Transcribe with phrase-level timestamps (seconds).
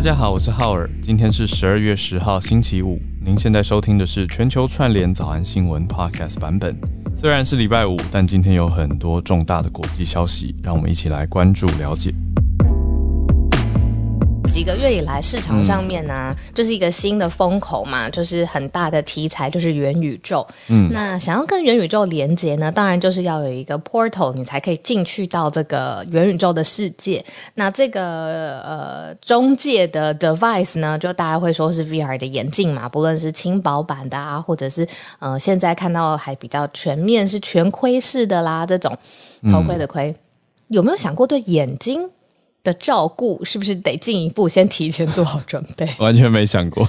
[0.00, 2.98] 大家好，我是浩尔，今天是十二月十号星期五。
[3.22, 6.74] 您现在收听的是全球串联早安新闻 Podcast 版本。
[7.14, 12.14] 虽然是礼拜五，但今天有很多重大的国际消息，让我们一起来关注了解。
[14.50, 20.46] 几个月以来，市场上面呢，就是一个新的风口嘛，就是很大的题材，就是元宇宙。
[20.68, 27.24] 嗯，那想要跟元宇宙连接呢，当然就是要有一个 portal，你才可以进去到这个元宇宙的世界。
[27.54, 34.86] 那这个呃中介的 device 呢，就大家会说是 VR 的眼镜嘛，不论是轻薄版的啊，或者是
[35.20, 38.94] 呃现在看到还比较全面是全盔式的啦，这种
[39.50, 40.14] 头盔的盔，
[40.68, 42.10] 有没有想过对眼睛？
[42.62, 45.88] 的照顾是不是得进一步先提前做好准备？
[45.98, 46.88] 完全没想过，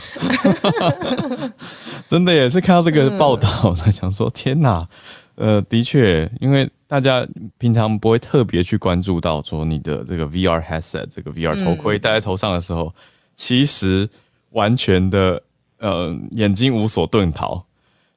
[2.07, 4.87] 真的也是看到这个报道才想说，天哪！
[5.35, 7.25] 呃，的确，因为大家
[7.57, 12.93] 平常不会特别去关注到说你的这个 VR headset 这个 VR 头盔戴在头上的时候，
[13.35, 14.07] 其实
[14.51, 15.41] 完全的
[15.79, 17.65] 呃眼睛无所遁逃，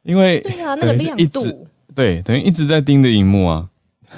[0.02, 3.68] 因为对啊，那个亮度对，等于一直在盯着荧幕啊。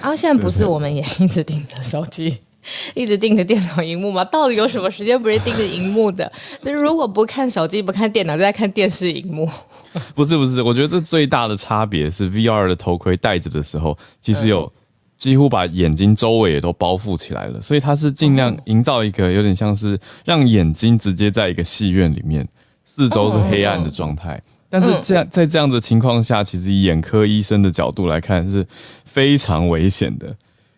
[0.01, 2.39] 啊，现在不是我们也一直盯着手机。
[2.95, 4.25] 一直盯着电脑荧幕吗？
[4.25, 6.31] 到底有什么时间不是盯着荧幕的？
[6.63, 9.49] 就是如果不看手机、不看电脑，就在看电视荧幕。
[10.15, 14.71] 不是不是，我觉得这最大的差别是 VR 的头盔戴着的时候，其实有
[15.17, 22.47] 几乎把眼睛周围也都包覆起来了，所以它是尽量营造一个有点像是让眼睛直接在一个戏院里面，
[22.85, 24.43] 四周是黑暗的状态。
[24.69, 28.67] 但是这样在这样的情况下，其实以眼科医生的角度来看是
[29.05, 30.37] 非常危险的。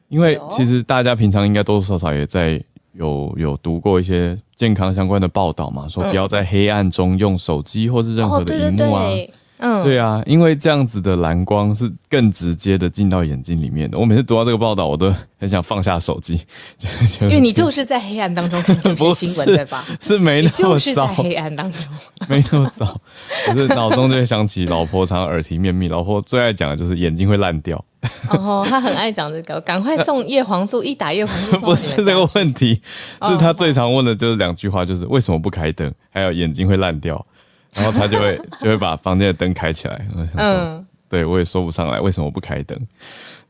[0.08, 9.08] 因为其实大家平常应该多多少少也在有有读过一些健康相关的报道嘛，说不要在黑暗中用手机或是任何的荧幕啊。
[9.58, 13.98] 嗯，对啊，因为这样子的蓝光是更直接的进到眼睛里面的。
[13.98, 16.40] 我每次读到这个报道，我都很想放下手机，
[17.22, 19.84] 因为你就是在黑暗当中看这些新闻，对吧？
[20.00, 21.82] 是没那么早，就是在黑暗当中，
[22.28, 23.00] 没那么早。
[23.46, 27.84] 可是脑中就会想起老婆常耳提面命，老婆最爱讲的就是眼睛会烂掉。
[28.30, 31.58] 哦，他很爱讲这个，赶快送叶黄素，一打叶黄素。
[31.66, 32.80] 不是这个问题，
[33.22, 37.26] 是他最常问的就是两句话，就是为什么不开灯，还有眼睛会烂掉。
[37.74, 40.08] 然后他就会 就会把房间的灯开起来。
[40.36, 42.78] 嗯，对我也说不上来为什么不开灯，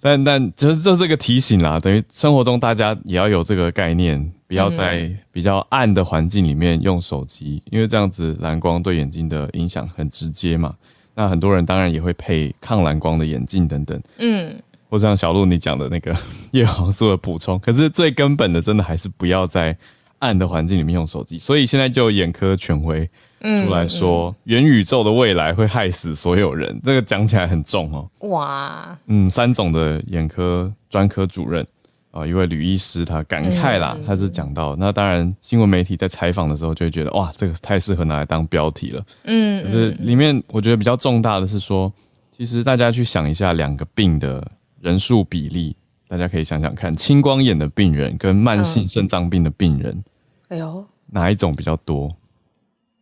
[0.01, 10.75] 但但就是就这个提醒啦，等于生活中大家也要有这个概念，不要在比较暗的环境里面用手机，因为这样子蓝光对眼睛的影响很直接嘛。
[11.15, 14.01] 那很多人当然也会配抗蓝光的眼镜等等。
[14.19, 14.55] 嗯，
[14.89, 16.17] 或像小鹿你讲的那个
[16.53, 19.77] 叶黄素的补充， 可是最根本的，真的还是不要在
[20.21, 21.37] 暗的环境里面用手机。
[21.37, 23.11] 所以现在就眼科权威。
[23.41, 28.11] 出来说元宇宙的未来会害死所有人，这个讲起来很重哦。
[28.29, 31.67] 哇，嗯，三总的眼科专科主任
[32.11, 39.05] 啊，一位吕医师，他感慨啦，他是讲到，那当然新闻媒体在采访的时候就会觉得，哇，这个太适合拿来当标题了。
[39.25, 41.93] 嗯，可是里面我觉得比较重大的是说，
[42.37, 44.45] 其实大家去想一下两个病的
[44.81, 45.77] 人数比例，
[46.09, 50.03] 大家可以想想看，青光眼的病人跟慢性肾脏病的病人，
[50.49, 52.11] 哎呦，哪一种比较多？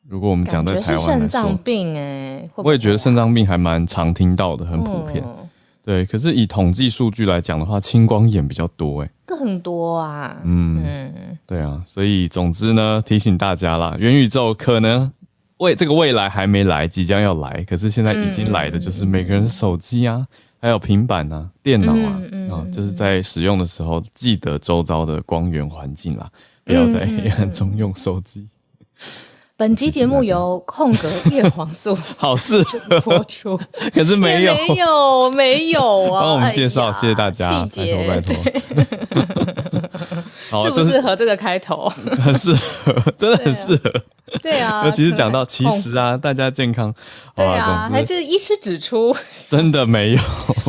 [0.08, 5.22] 如果我们讲在台湾肾脏病哎，我也觉得肾脏病还蛮常听到的，很普遍。
[5.84, 10.36] 对，可是以统计数据来讲的话，青光眼比较多哎，更多啊。
[10.42, 11.08] 嗯，
[11.46, 15.10] 对啊，所以总之呢，提醒大家啦，元宇宙可能
[15.58, 20.26] 未这个未来还没来，即将要来，可是现在已经来的就是每个人手机啊，
[20.60, 26.28] 还有平板啊、电脑啊，啊，就是在使用的时候记得周遭的光源环境啦，
[26.64, 28.48] 不要在黑暗中用手机。
[29.58, 32.62] 本集节目由空格叶黄素 好事。
[33.02, 33.58] 播出，
[33.94, 34.54] 可是没有。
[34.54, 36.20] 没有没有啊！
[36.20, 38.34] 帮我们介绍，谢谢大家，拜托拜托。
[40.62, 41.88] 适 不适合这个开头？
[42.22, 42.52] 很适
[42.84, 43.90] 合，真的很适合。
[44.42, 46.94] 对啊，尤其是讲到其实啊，大家健康，
[47.34, 49.16] 对啊，还是医师指出，
[49.48, 50.20] 真的没有，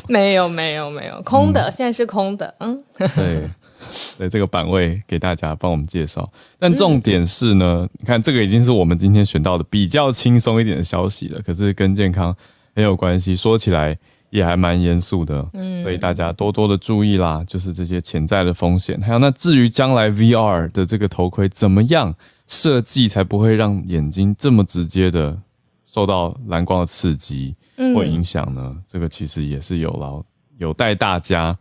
[0.07, 1.21] 没有没有没有。
[1.23, 3.49] 空的，现在是空的，嗯，对。
[4.17, 6.29] 对这个版位给大家帮我们介绍，
[6.59, 12.35] 但重点是呢，你看这个已经是我们今天选到的比较轻松一点的消息了，可是跟健康
[12.75, 13.97] 很有关系，说起来
[14.29, 18.99] 也还蛮严肃的，嗯，所以大家多多的注意啦，就是这些潜在的风险。
[19.01, 22.13] 还有那至于将来 VR 的这个头盔怎么样
[22.47, 25.37] 设计，才不会让眼睛这么直接的
[25.85, 27.55] 受到蓝光的刺激
[27.95, 28.75] 或影响呢？
[28.87, 30.21] 这个其实也是有劳
[30.57, 31.57] 有待大家。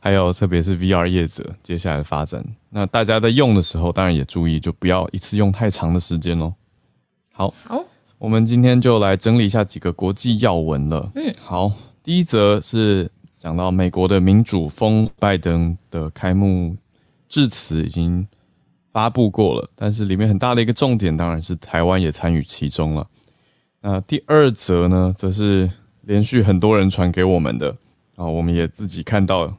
[0.00, 6.54] 还有，特别是 VR 业者接下来的发展，那大家在用的时候，当然也注意，就不要一次用太长的时间哦。
[7.32, 7.84] 好，好，
[8.18, 11.10] 我们今天就来整理一下几个国际要闻了。
[11.14, 11.72] 嗯，好，
[12.02, 16.76] 第一则是讲到美国的民主峰拜登的开幕
[17.28, 18.26] 致辞已经。
[18.90, 23.06] 发布过了，但是里面很大的一个重点当然是台湾也参与其中了。
[23.80, 25.70] 那第二则呢，则是
[26.02, 27.76] 连续很多人传给我们的
[28.16, 29.54] 啊，我们也自己看到，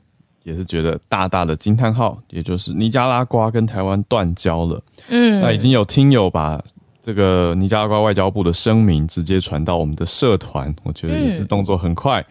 [0.49, 4.81] 也是觉得大大的惊叹号，也就是尼加拉瓜跟台湾断交了。
[5.09, 6.59] 嗯，那已经有听友把
[6.99, 12.25] 这个尼加拉瓜外交部的声明直接传到我们的社团，我觉得也是动作很快。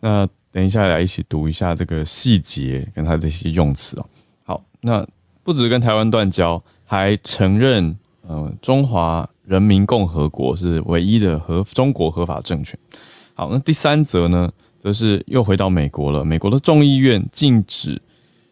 [0.00, 4.06] 那等一下来一起读一下这个细节跟他的一些用词哦。
[4.44, 5.06] 好，那
[5.42, 7.94] 不止跟台湾断交，还承认
[8.26, 12.78] 呃中华人民共和国是唯一的合中国合法政权。
[13.34, 16.24] 好，那第三则呢，则是又回到美国了。
[16.24, 18.00] 美国的众议院禁止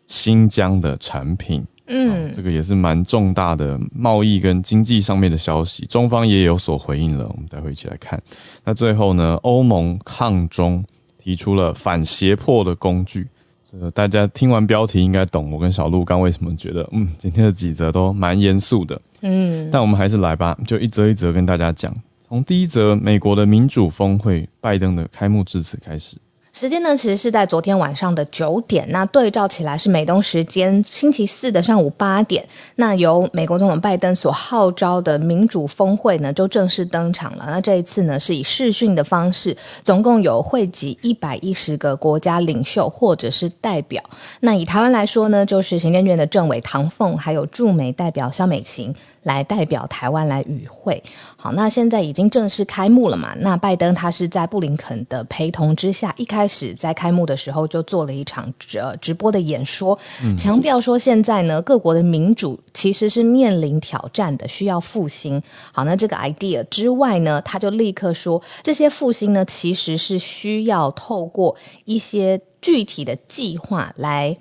[0.06, 5.86] 新疆的产品，嗯，这个也是蛮重大的贸易跟经济上面的消息。
[5.86, 8.22] 中方也有所回应了，我们待会一起来看。
[8.64, 10.84] 那最后呢，欧盟抗中。
[11.18, 13.26] 提出了反胁迫的工具，
[13.68, 15.50] 这个大家听完标题应该懂。
[15.50, 21.92] 我跟小鹿刚为什么觉得，嗯，今天的几则都蛮严肃的，嗯，但我们还是来吧，就一则一则跟大家讲。
[22.28, 26.16] 从第一则，美国的民主峰会，拜登的开幕致辞开始。
[26.52, 28.84] 时间呢，其实是在昨天晚上的九点。
[28.90, 32.44] 那对照起来是美东时间星期四的上午八点。
[32.76, 37.44] 那由美国总统拜登所号召的民主峰会呢，就正式登场了。
[37.48, 44.02] 那这一次呢，是以视讯的方式，总共有汇集一百一十个国家领袖或者是代表。
[44.40, 48.92] 那以台湾来说呢，就是行政院的政委唐凤，还有驻美代表肖美琴。
[49.26, 51.02] 来代表台湾来与会，
[51.46, 53.32] 好，那现在已经正式开幕了嘛？
[53.38, 59.96] 那拜登他是在布林肯的陪同之下，一开始在开幕的时候就做了一场呃直播的演说，
[60.36, 65.40] 强调说现在呢各国的民主其实是面临挑战的，需要复兴。
[65.70, 71.54] 好，那这个 idea 之外呢，他就立刻说这些复兴呢其实是需要透过
[71.84, 74.36] 一些具体的计划来。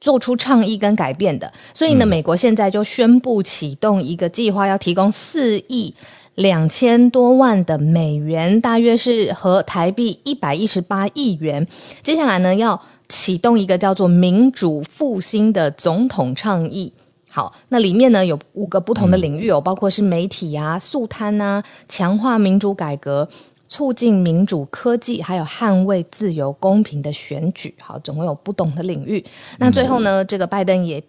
[0.00, 5.92] 做出倡议跟改变的，所以呢，美国现在就宣布启动一个计划，要提供四亿
[6.38, 11.66] 两千多万的美元，大约是和台币一百一十八亿元。
[12.04, 16.92] 接下来呢，要启动一个叫做“民主复兴”的总统倡议。
[17.28, 23.28] 好，那里面呢有五个不同的领域哦，包括是媒体啊、速摊啊、强化民主改革。
[23.70, 29.22] 促进民主科技，还有捍卫自由公平的选举，好，总共有不同的领域。
[29.58, 31.04] 那最后呢，这个拜登也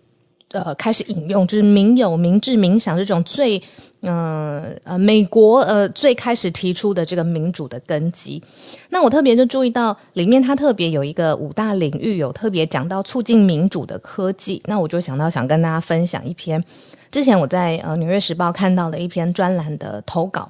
[0.51, 3.61] 呃开始引用，就是民有、民治、民享这种最
[4.01, 8.41] 嗯呃美国呃最开始提出的这个民主的根基。
[8.89, 14.61] 那我特别就注意到里面，它特别有一个五大领域，有特别讲到促进民主的科技。
[14.65, 16.63] 那我就想到想跟大家分享一篇
[17.11, 20.49] 之前我在呃《纽约时报》看到的一篇专栏的投稿。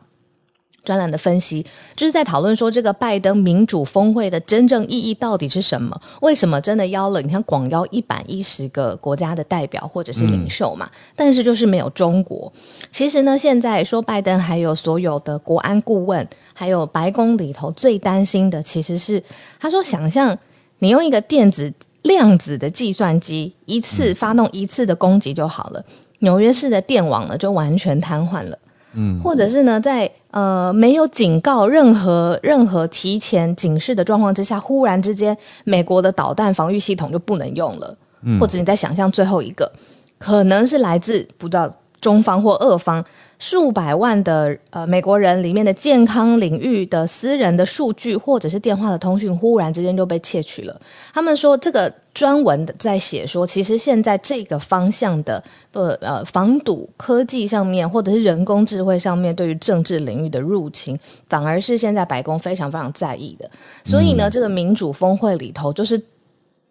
[0.90, 1.64] 专栏的分析
[1.96, 5.96] 就是在讨论说，这个拜登民主峰会的真正意义到底是什么？
[6.22, 7.22] 为什么真的邀了？
[7.22, 12.52] 你看，广邀一百一十个国家的代表或者是领袖嘛，但是就是没有中国。
[12.90, 19.22] 其实呢，现在说拜登还有所有的国安顾问，还有白宫里头最担心的，其实是
[19.60, 20.36] 他说，想象
[20.80, 21.72] 你用一个电子
[22.02, 25.86] 量子的计算机一次发动一次的攻击就好了，
[26.22, 28.58] 纽约市的电网呢就完全瘫痪了。
[28.94, 37.98] 嗯，或者是呢，在呃没有警告、任何任何提前警示的状况之下，忽然之间，美国的导弹防御系统就不能用了。
[38.24, 39.72] 嗯，或者你在想象最后一个，
[40.18, 43.04] 可能是来自不知道中方或俄方。
[43.42, 50.82] 数百万的呃美国人里面的健康领域的私人的数据或者是电话的通讯，忽然之间就被窃取了。
[51.14, 60.94] 他们说这个专文在写说，其实现在这个方向的呃呃防堵科技上面或者是人工智慧上面对于政治领域的入侵，
[61.30, 63.50] 反而是现在白宫非常非常在意的。
[63.86, 66.02] 所以呢，这个民主峰会里头就是。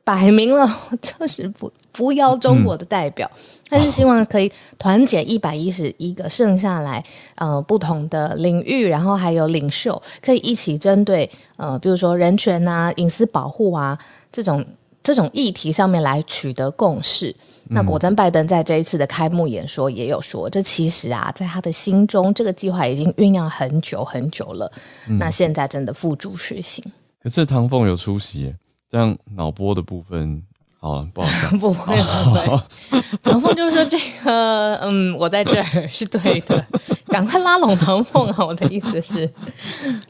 [0.08, 0.66] 摆明了
[1.02, 3.30] 就是不不邀中国的代表，
[3.68, 13.98] 他是希望可以团结一百一十一个剩下来呃不同的领域，然后还有领袖可以一起针对呃比如说人权啊、隐私保护啊
[14.32, 14.64] 这种
[15.08, 17.34] 这种议题上面来取得共识。
[17.70, 24.70] 那果真拜登在这一次的开幕演说也有说，这其实啊在他的心中这个计划已经酝酿很久很久了，
[25.18, 26.84] 那现在真的付诸实行。
[27.22, 28.54] 可是唐凤有出席。
[28.90, 30.42] 这样脑波的部分
[30.80, 31.50] 好，不好讲。
[31.58, 32.60] 不会不会，
[33.22, 36.64] 唐凤就是说这个，嗯，我在这儿是对的，
[37.08, 38.44] 赶快拉拢唐凤啊！
[38.46, 39.28] 我的意思是，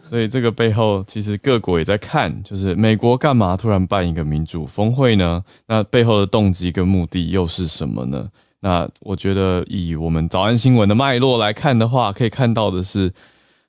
[0.06, 5.42] 所以这个背后其实各国也在看，就是美国干嘛突然办一个民主峰会呢？
[5.66, 8.28] 那背后的动机跟目的又是什么呢？
[8.60, 13.10] 那我觉得以我们早安新闻的脉络来看的话，可以看到的是，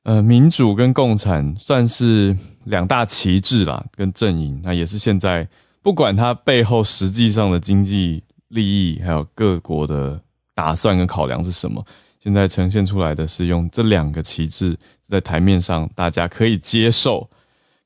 [0.04, 2.36] 呃，民主跟共产算是。
[2.66, 5.48] 两大旗帜啦，跟阵营，那也是现在
[5.82, 10.20] 不管它背后实际上的经济利益，还有各国的
[10.54, 11.86] 打算跟考量是什么。
[12.20, 17.30] 现在呈现出来的是用这两个旗帜在台面上，大家可以接受，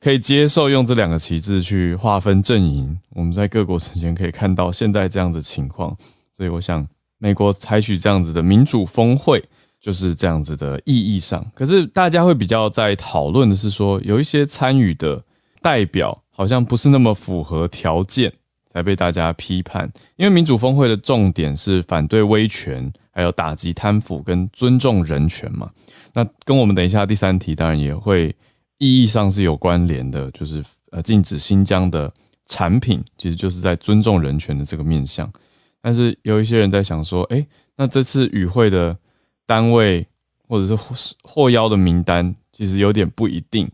[0.02, 2.98] 可以接受用这两个旗帜去划分阵营。
[3.12, 5.96] 我们在各国之间可以看到现在这样的情况，
[6.36, 6.88] 所以我想
[7.20, 9.44] 美国采取这样子的民主峰会
[9.80, 11.46] 就是这样子的意义上。
[11.54, 15.24] 可是大家会比较在讨论的是说，有一些参与的
[15.64, 18.32] 代表好像不是那么符合条件，
[18.72, 19.92] 才被大家批判。
[20.18, 22.94] 因为民主峰会的重点是反对威权。
[23.16, 25.70] 还有打击贪腐跟尊重人权嘛？
[26.14, 28.36] 那跟我们等一下第三题当然也会
[28.80, 32.12] 意义上是有关联的，就是呃禁止新疆的
[32.48, 35.32] 产品，其实就是在尊重人权的这个面向。
[35.80, 38.98] 但是有一些人在想说，哎，那这次与会的
[39.46, 40.04] 单位
[40.48, 40.76] 或者是
[41.22, 43.70] 获邀的名单，其实有点不一定。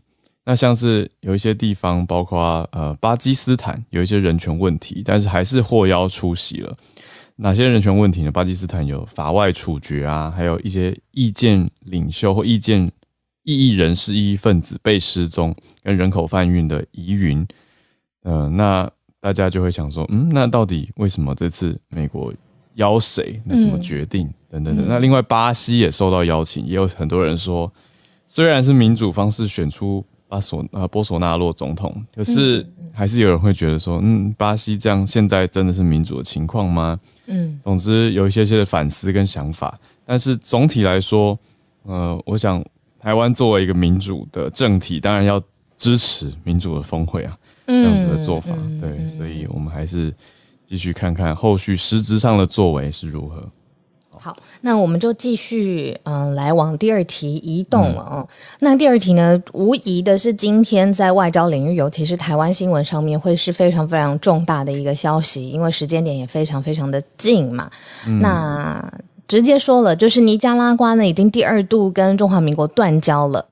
[0.50, 6.74] 那像是有一些地方，包括呃巴基斯坦有一些人权问题，但是还是获邀出席了。
[7.36, 8.32] 哪些人权问题呢？
[8.32, 12.90] 巴基斯坦有法外处决啊，还有一些意见领袖或意见
[13.44, 15.54] 异议人士、异议分子被失踪，
[15.84, 17.46] 跟人口贩运的疑云。
[18.24, 18.90] 呃，那
[19.20, 22.34] 大家就会想说，嗯，那到底为什么这次美国
[22.74, 23.40] 邀谁？
[23.44, 24.28] 那怎么决定？
[24.50, 24.84] 等等等。
[24.88, 27.72] 那另外，巴西也受到邀请，也有很多人说，
[28.26, 36.96] 虽然是民主方式选出巴索啊波索纳洛总统，可是还是有人会觉得说，嗯，巴西这样现在真的是民主的情况吗？
[37.26, 41.36] 嗯，总之有一些些的反思跟想法，但是总体来说，
[41.82, 42.64] 呃，我想
[43.00, 45.42] 台湾作为一个民主的政体，当然要
[45.76, 50.14] 支持民主的峰会啊，这样子的做法，对，所以我们还是
[50.64, 53.48] 继续看看后续实质上的作为是如何。
[54.22, 58.28] 好，那我们就继续嗯来往第二题移动了哦。
[58.60, 67.70] 那第二题呢，无疑的是今天在外交领域，尤其是台湾新闻上面，会是非常非常重大的一个消息，因为时间点也非常非常的近嘛。
[68.20, 68.92] 那
[69.26, 73.46] 直接说了，就是尼加拉瓜呢已经第二度跟中华民国断交了，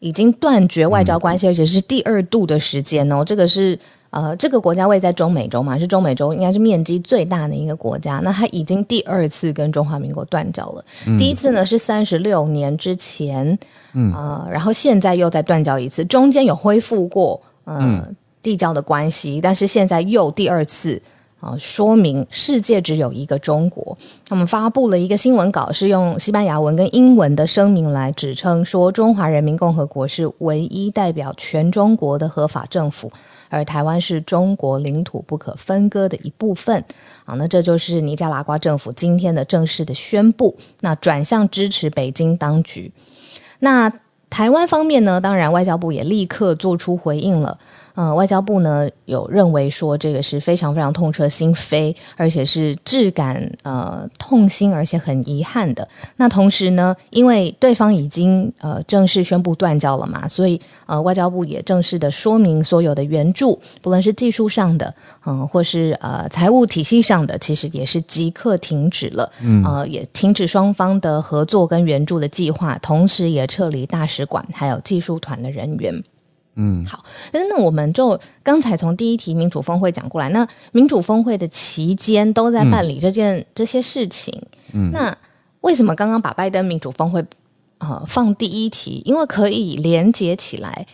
[0.00, 3.24] 已经断绝外交关系，而且是第二度的时间哦。
[3.24, 3.78] 这个是。
[4.12, 8.20] 呃，这个国家位在中美洲嘛，是中美洲应该是面积最大的一个国家。
[8.22, 10.84] 那它已经第二次跟中华民国断交了。
[11.18, 13.58] 第一次呢是三十六年之前，
[13.94, 21.00] 嗯啊，然后现在又再断交一次，中间有恢复过嗯地交的关系，但是现在又第二次。
[21.42, 23.98] 啊，说明世界只有一个中国。
[24.28, 33.10] 他们发布了一个新闻稿，是用西班牙文跟英文的声明来指称说，中华人民共和国是唯一代表全中国的合法政府，
[33.52, 36.82] 而台湾是中国领土不可分割的一部分。
[37.24, 40.56] 啊，那这就是尼加拉瓜政府今天的正式的宣布。
[40.80, 42.90] 那转向支持北京当局。
[43.58, 43.92] 那
[44.30, 45.20] 台湾方面呢？
[45.20, 47.58] 当然，外交部也立刻做出回应了。
[47.94, 55.86] 呃，外交部呢有认为说这个是非常非常痛彻心扉，而且是质感呃痛心，而且很遗憾的。
[56.16, 64.94] 那同时呢，因为对方已经呃正式宣布断交了嘛，所以呃外交部也正式的说明所有的援助，不论是技术上的，
[65.26, 76.02] 嗯，或是呃财务体系上的，其实也是即刻停止了，嗯，呃也停止双方的合作跟援助的计划，同时也撤离大使馆还有技术团的人员。
[76.54, 84.38] 嗯，好，但是那我们就刚才从第一题民主峰会讲过来，那民主峰会的期间都在办理这件这些事情，
[84.74, 85.16] 嗯，那
[85.62, 87.24] 为什么刚刚把拜登民主峰会
[87.78, 89.00] 呃放第一题？
[89.06, 90.86] 因为可以连接起来，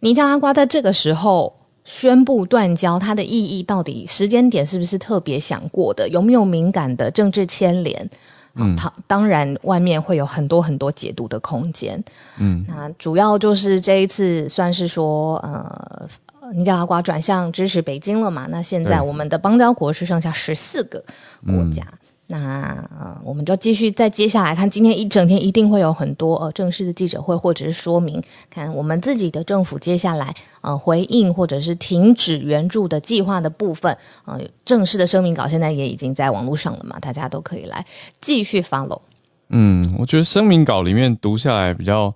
[0.00, 1.54] 尼加拉瓜在这个时候
[1.84, 6.08] 宣布断交，它的意义到底时间点是不是特别想过的？
[6.08, 8.10] 有没有敏感的政治牵连？
[8.54, 12.02] 嗯，它当然外面会有很多很多解读的空间。
[12.38, 16.08] 嗯，那主要就是这一次算是说，呃，
[16.52, 18.46] 尼加拉瓜转向支持北京了嘛？
[18.50, 21.02] 那现在我们的邦交国是剩下十四个
[21.46, 21.86] 国家。
[22.30, 22.62] 那
[22.96, 33.96] 呃，我们就继续再接下来看，今天一整天一定会有很多呃正式的记者会或者是说明，看我们自己的政府接下来呃回应或者是停止援助的计划的部分，
[34.26, 37.84] 呃正式的声明稿现在也已经在网络上了嘛，大家都可以来
[38.20, 39.00] 继续 follow。
[39.48, 42.14] 嗯，我觉得声明稿里面读下来比较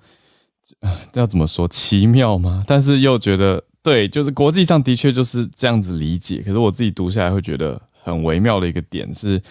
[1.15, 2.63] 要怎么说奇妙吗？
[2.69, 9.43] 但是又觉得对，就是国际上的确就是这样子理解，可是我自己读下来会觉得很微妙的一个点是。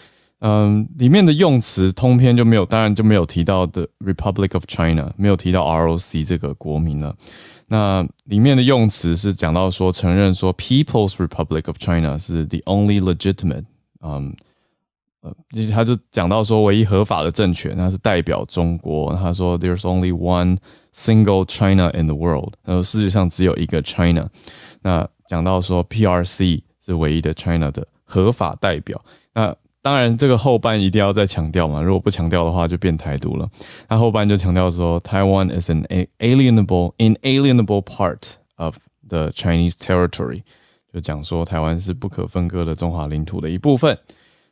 [0.45, 7.15] 嗯，里面的用词通篇就没有，当然就没有提到的 Republic of China，没有提到 ROC 这个国民了。
[7.67, 13.63] 那里面的用词是讲到说，承认说 People's Republic of China 是 the only legitimate，
[14.01, 14.35] 嗯，
[15.21, 15.33] 呃，
[15.71, 19.15] 他就讲到说唯一合法的政权，那是代表中国。
[19.15, 20.57] 他说 There's only one
[20.93, 24.29] single China in the world，然后世界上只有一个 China。
[24.81, 29.01] 那讲到说 PRC 是唯一的 China 的合法代表。
[29.33, 33.47] 那当然这个后半一定要再强调嘛，如果不强调的话就变台独了。
[33.87, 35.85] 那后半就强调说，Taiwan is an
[36.17, 40.41] alienable inalienable part of the Chinese territory，
[40.91, 43.95] 就讲说台湾是不可分割的中华领土的一部分。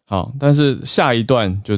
[0.06, 1.76] 好，但是下一段就。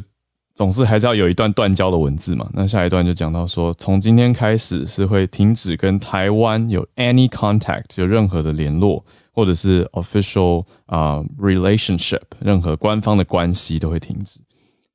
[0.56, 2.50] 总是还是要有一段断交的文字嘛？
[2.54, 14.40] 那下一段就讲到说，从今天开始是会停止跟台湾有 any contact，有任何的联络，或者是 official 啊 relationship，任何官方的关系都会停止。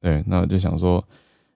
[0.00, 1.04] 对，那我就想说，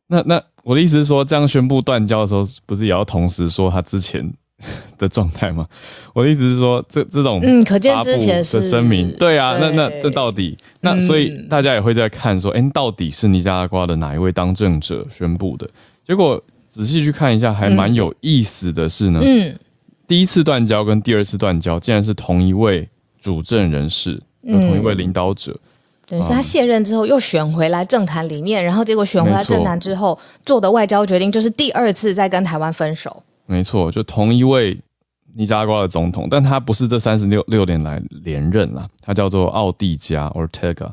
[0.08, 4.32] 那那我的意思是说，这样宣布断交的时候，不是也要同时说他之前？
[4.98, 5.66] 的状态吗？
[6.12, 15.68] 我的意思是说，这这种嗯，可见之前的声明，对啊，那那这到底那所以大家也会在看说，哎，到底是尼加拉瓜的哪一位当政者宣布的？
[16.06, 19.54] 结果仔细去看一下，还蛮有意思的是呢，嗯，
[20.06, 22.88] 第一次断交跟第二次断交竟然是同一位
[23.20, 25.56] 主政人士，同一位领导者，
[26.08, 33.22] 等于是他卸任之后又选回来政坛里面，然后结果选回来政坛之后做的外交决定就是第二次再跟台湾分手。
[33.46, 34.80] 没错，就同一位
[35.34, 40.92] 尼加拉瓜的总统，但他不是这三十六六年来连任了，他叫做奥蒂加 （Ortega）。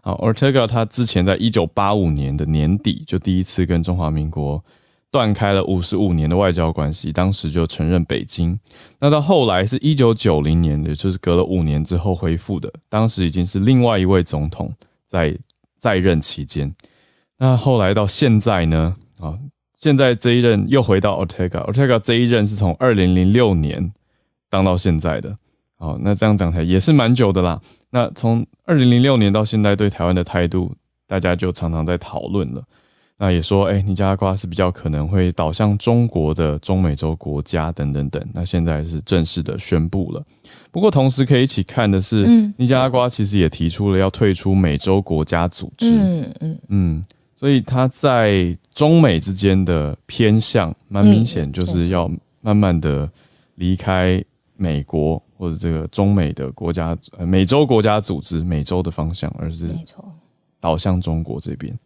[0.00, 4.64] 啊，Ortega 他之前在一九八五年的年底就第一次跟中华民国
[5.10, 8.58] 断开了五十五年的外交关系，当时就承认北京。
[8.98, 14.72] 那到后来是一九九零年，也就是隔了五年之后恢复的，当时已经是另外一位总统
[15.04, 15.36] 在
[15.76, 16.72] 在任期间。
[17.38, 18.96] 那后来到现在呢？
[19.18, 19.38] 啊。
[19.80, 23.90] 现在这一任又回到 Ortega，Ortega 这一任是从二零零六年
[24.50, 25.34] 当到现在的，
[25.78, 27.58] 好，那这样讲起来也是蛮久的啦。
[27.88, 30.70] 那从二零零六年到现在对台湾的态度，
[31.06, 32.62] 大家就常常在讨论了。
[33.16, 38.22] 那也说，哎，尼加拉瓜是比较可能会倒向中国的中美洲国家等等等。
[38.34, 40.22] 那现在是正式的宣布了。
[40.70, 42.26] 不过同时可以一起看的是，
[42.58, 45.90] 尼加拉瓜其实也提出了要退出美洲国家组织。
[45.90, 47.04] 嗯嗯嗯。
[47.34, 53.10] 所以他在中美之间的偏向蛮明显，就是要慢慢的
[53.56, 54.22] 离开
[54.56, 60.04] 美国或者这个中美的国家，呃，美洲国家组织美洲的方向，而是没错，
[60.60, 61.76] 导向中国这边。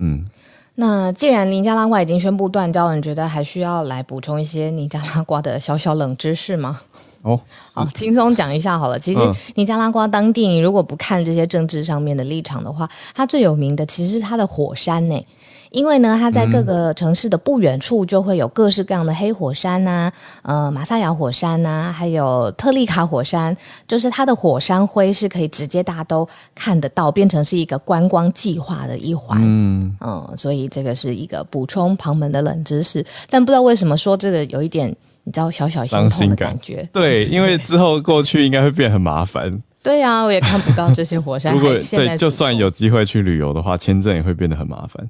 [0.00, 0.26] 嗯，
[0.74, 6.80] 那既然尼加拉瓜已经宣布断交了，你觉得还需要来补充一些尼加拉瓜的小小冷知识吗？
[7.22, 7.40] 哦，
[7.72, 8.98] 好，轻松讲一下好了。
[8.98, 9.20] 其实
[9.54, 15.24] 尼加拉瓜当地，你如果不看这些政治上面的立场的话，它最有名的其实是它的火山呢。
[15.72, 23.56] 因为呢，它在各个城市的不远处就会有各式各样的黑火山呐，呃，马萨亚火山呐，还有特利卡火山，
[23.88, 29.40] 就是它的火山灰是可以直接大家都看得到，变成是一个观光计划的一环。
[29.42, 33.04] 嗯嗯，所以这个是一个补充旁门的冷知识。
[33.28, 34.94] 但不知道为什么说这个有一点。
[35.24, 39.56] 你知道小小心痛的感觉，对，因为 之后过去应该会变很麻烦。
[39.80, 41.54] 对呀，我也看不到这些火山。
[41.54, 45.08] 如果对，就算有机会去旅游的话，签证也会变得很麻烦。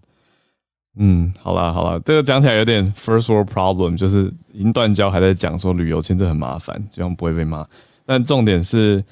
[0.97, 7.67] 嗯，好啦好啦，这个讲起来有点 first world problem，就是已经断交还在讲说旅游签证很麻烦，这样不会被骂。
[8.05, 9.03] 但重点是，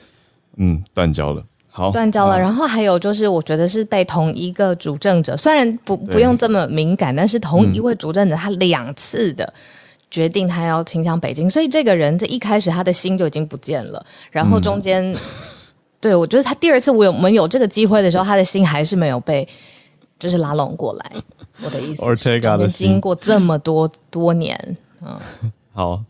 [0.57, 2.38] 嗯，断交了，好，断交了。
[2.38, 9.53] 然后还有就是，我觉得是被同一个主政者，虽然不不用这么敏感，但是同一位主政者他两次的。
[10.12, 14.05] 决定他要倾向北京，所以这个人这一开始他的心就已经不见了。
[14.33, 15.14] 然后中间，
[16.01, 19.47] 对我觉得他第二次我有我们有这个机会的时候，他的心还是没有被
[20.20, 21.12] 就是拉拢过来。
[21.64, 25.18] 我的意思是，经过这么多多年，嗯，
[25.74, 26.04] 好，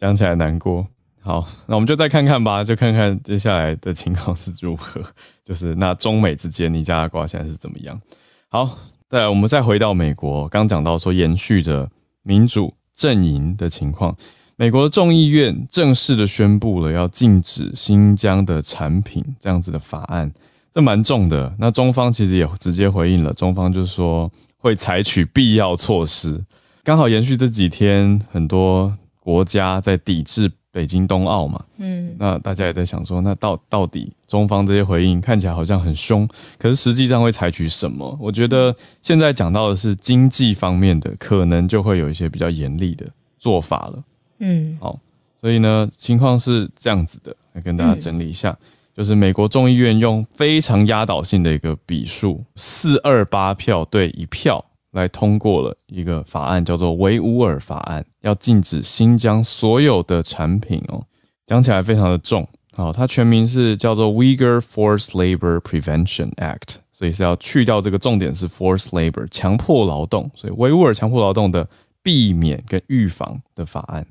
[0.00, 0.84] 讲起来难过。
[1.20, 5.00] 好，那我们就再看看吧，就看看接下来的情况是如何。
[5.44, 8.00] 就是那中美之间尼加拉瓜现在是怎么样？
[8.48, 8.76] 好，
[9.08, 11.88] 再我们再回到美国，刚讲到说延续着
[12.22, 12.74] 民主。
[12.98, 14.16] 阵营的情况，
[14.56, 20.32] 美国的众议院正式的宣布了要禁止新疆的产品这样子的法案，
[20.76, 21.50] 这蛮重的。
[21.58, 26.44] 那中方其实也直接回应了，中方就是说会采取必要措施。
[26.84, 30.52] 刚好延续这几天，很多国家在抵制。
[30.72, 38.14] 北京冬奥嘛，嗯，那大家也在想说，那到到底中方这些回应看起来好像很凶，可是实际上会采取什么？
[38.20, 43.06] 我觉得现在讲到的是经济方面的，可能就会有一些比较严厉的
[43.38, 44.04] 做法了。
[44.40, 45.00] 嗯，好，
[45.40, 48.54] 所以呢，情况是这样子的，来跟大家整理一下，
[48.96, 54.64] 就是美国众议院用非常压倒性的一个比数，四二八票对一票。
[54.92, 61.04] 来通过了一个法案，叫做《维吾尔法案》，要禁止新疆所有的产品哦。
[61.44, 71.68] 讲起来非常的重，好，它全名是叫做《Uyghur Forced Labor Prevention Act》，所以是要去掉这个重点是 forced labor 强迫劳动，所以维吾尔强迫劳动的
[72.02, 74.06] 避免跟预防的法案，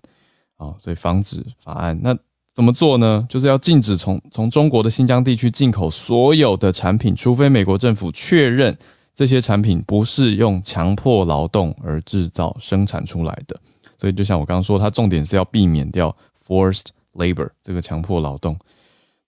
[0.57, 1.99] 啊，所以防止法案。
[2.03, 2.15] 那
[2.55, 3.25] 怎么做呢？
[3.29, 8.75] 就是要禁止从从中国的新疆地区进口所有的产品，除非美国政府确认
[9.13, 13.59] 这些产品不是用强迫劳动而制造生产出来的。
[13.97, 16.15] 所以，就像我刚刚说，它重点是要避免掉
[16.47, 18.57] forced labor 这个强迫劳动。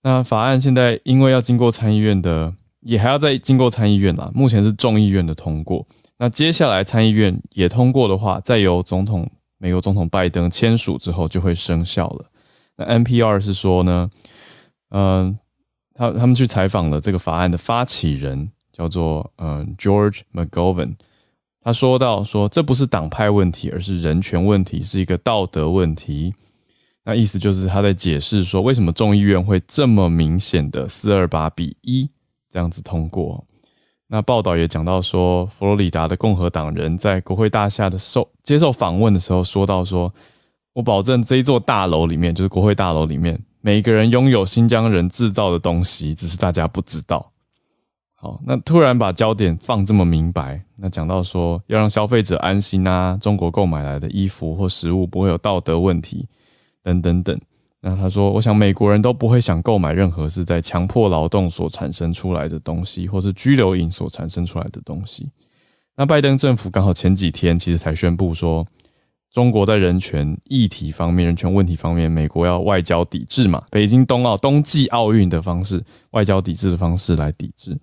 [0.02, 4.30] 那法案现在因为要经过参议院的，也还要再经过参议院啦。
[4.34, 5.86] 目前是众议院的通过。
[6.16, 12.24] 那接下来参议院也通过的话，再由总统美国总统拜登签署之后就会生效了。
[12.78, 14.08] 那 NPR 是说呢，
[14.90, 15.36] 嗯，
[15.94, 20.94] 他他们去采访了这个法案的发起人，叫做嗯 George McGovern，
[21.60, 26.32] 他说到说这不是党派问题，而是人权问题，是一个道德问题。
[27.04, 32.08] 那意思就是他在解释说，为什么众议院会这么明显的四二八比一
[32.48, 33.44] 这样子通过。
[34.06, 40.14] 那报道也讲到说，佛罗里达的共和党人在国会大厦的受接受访问的时候说到说。
[40.78, 47.32] 我保证这一座大楼里面，就是国会大楼里面，每个人拥有新疆人制造的东西，只是大家不知道。
[48.14, 56.28] 好，那突然把焦点放这么明白，那讲到说要让消费者安心啊，中国购买来的衣服或食物不会有道德问题，
[56.84, 57.36] 等等等。
[57.80, 65.28] 那他说，我想美国人都不会想购买任何是在强迫劳动所产生出来的东西，或是拘留营所产生出来的东西。
[65.96, 68.64] 那拜登政府刚好前几天其实才宣布说。
[69.32, 73.62] 中国在人权议题方面、人权问题方面，美国要外交抵制嘛？
[73.70, 77.78] 北京冬奥、冬季奥运的方式，外交抵制的方式来抵制。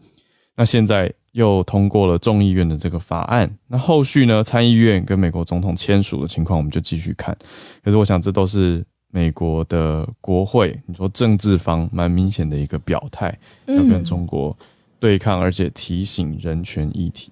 [0.57, 4.43] 那现在又通过了众议院的这个法案，那后续呢？
[4.43, 7.37] 参议院跟美国总统签署的情况，我们就继续看。
[7.83, 14.57] 可是我想，这都是美国的国会，你说政治方蛮明显的一个表态，要跟中国
[14.99, 17.31] 对抗，而且提醒人权议题。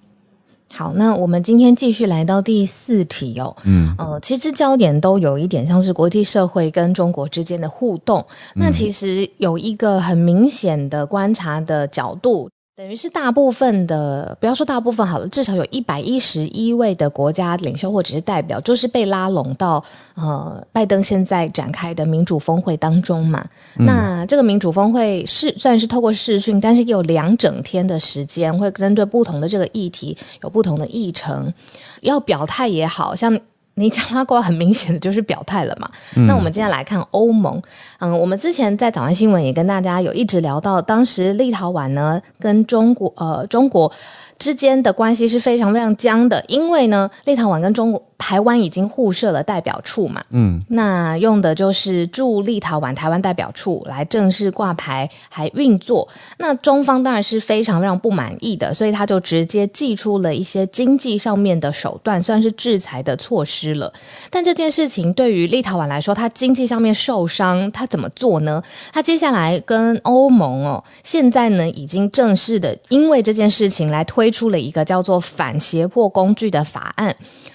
[0.74, 3.56] 好，那我们今天继续来到第四题哦。
[3.64, 8.26] 嗯，呃，其实焦点都有一点像是国际社会跟中国之间的互动。
[8.56, 12.50] 那其实有一个很明显的观察的角度。
[12.76, 19.84] 等于是大部分的，不要说大部分好了，至少有一百一十一位的国家领袖或者是代表，就是被拉拢到
[20.16, 23.46] 呃拜登现在展开的民主峰会当中嘛。
[23.76, 31.54] 那这个民主峰会是虽然是透过视讯，但是有两整天的时间，会针对不同的这个议题有不同的议程，
[32.00, 33.38] 要表态也好像。
[33.74, 35.90] 你讲拉瓜很明显的就是表态了嘛？
[36.26, 37.60] 那我们接下来看欧盟。
[37.98, 43.90] 嗯，我们之前在早安新闻也跟大家有一直聊到，当时立陶宛呢跟中国呃中国。
[44.36, 56.08] 之间的关系是非常非常僵的，因为呢，立陶宛跟中国台湾已经互设了代表处嘛，嗯，那用的就是驻立陶宛台湾代表处来正式挂牌还运作。
[56.38, 63.92] 那中方当然是非常非常不满意的，所以他就直接寄出了一些经济上面的手段，算是制裁的措施了。
[64.30, 68.62] 但这件事情对于立陶宛来说，他经济上面受伤，他怎么做呢？
[68.90, 74.24] 他接下来跟欧盟哦，现在呢已经正式的因为这件事情来推。
[74.24, 77.14] 推出了一个叫做反胁迫工具的法案，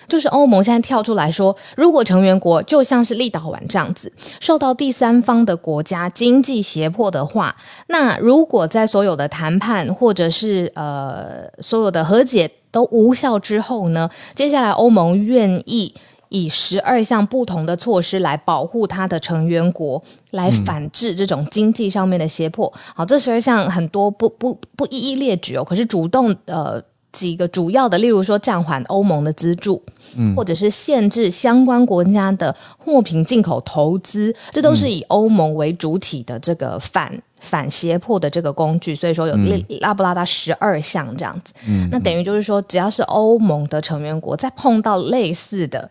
[0.10, 7.56] 就是欧盟现在跳出来说，如果成员国就像是立陶宛这样子，受到第三方的国家经济胁迫的话，
[7.88, 15.93] 那如果在所有的谈判或者是呃所有的和解都无效之后呢，接下来欧盟愿意。
[16.32, 22.72] 以十二项不同的措施来保护它的成员国，来反制这种经济上面的胁迫。
[22.95, 26.80] 好，这十二项很多不不不一一列举哦，可是主动呃
[27.12, 29.82] 几个主要的，例如说暂缓欧盟的资助，
[30.17, 38.95] 嗯，或者是限制相关国家的货品进口投资，这都是以欧盟为主体的这个反反胁迫的这个工具。
[38.95, 39.36] 所以说有
[39.82, 45.89] 拉布拉达十二项这样子，嗯，那等于就是说，只要是欧盟的成员国在碰到类似的。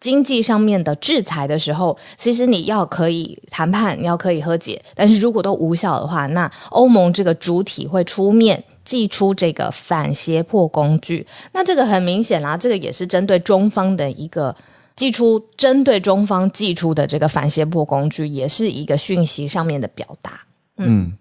[0.00, 11.24] 经济上面的制裁的时候，其实你要可以谈判，你要可以和解，但是如果都无效的话，那欧盟这个主体会出面寄出这个反胁迫工具。
[11.52, 14.52] 那这个很明显啦，这个也是针对中方的一个
[14.96, 20.40] 寄出，针对中方寄出的这个反胁迫工具，也是一个讯息上面的表达。
[20.78, 21.12] 嗯，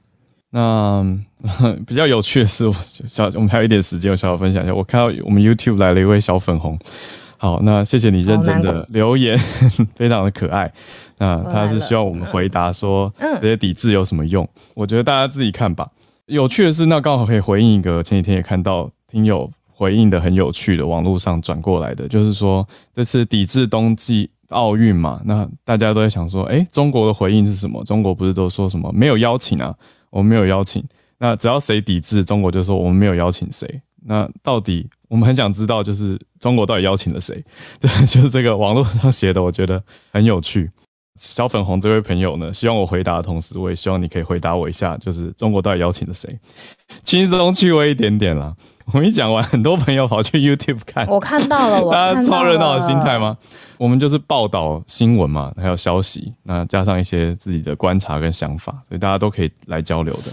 [0.49, 1.05] 那
[1.85, 2.71] 比较有趣的是，
[3.07, 4.73] 小我们还有一点时间，我小小分享一下。
[4.73, 6.79] 我看到我们 YouTube 来了一位小粉红。
[7.37, 9.37] 好，那谢谢你认真的留言，
[9.95, 10.73] 非常的可爱。
[11.19, 14.49] 那他是希望我们回答说，这些抵制有什么用？
[14.73, 15.87] 我觉得大家自己看吧。
[16.29, 27.83] 有趣的是，那刚好可以回应一个前几天也看到听友回应的很有趣的网络上转过来的，就是说这次抵制冬季奥运嘛，那大家都在想说，哎，中国的回应是什么？
[27.83, 29.73] 中国不是都说什么没有邀请啊？
[30.11, 30.83] 我们没有邀请。
[31.17, 33.81] 那只要谁抵制，中国就说我们没有邀请谁。
[34.05, 37.43] 那到底我们很想知道，就是中国到底邀请了谁？
[37.79, 40.69] 对，就是这个网络上写的，我觉得很有趣。
[41.19, 46.35] 小粉红这位朋友呢，希望我回答的同时，我也希望你可以回答我一下，就是中国到底邀请了谁？
[47.03, 48.55] 轻松趣味一点点啦。
[48.93, 53.37] 我一讲完，很多朋友跑去 YouTube 看，我看到了， 大家超热闹的心态吗？
[53.77, 60.31] 我们就是报道新闻嘛，还有消息，那加上一些自己的观察跟想法，所以大家都可以来交流的。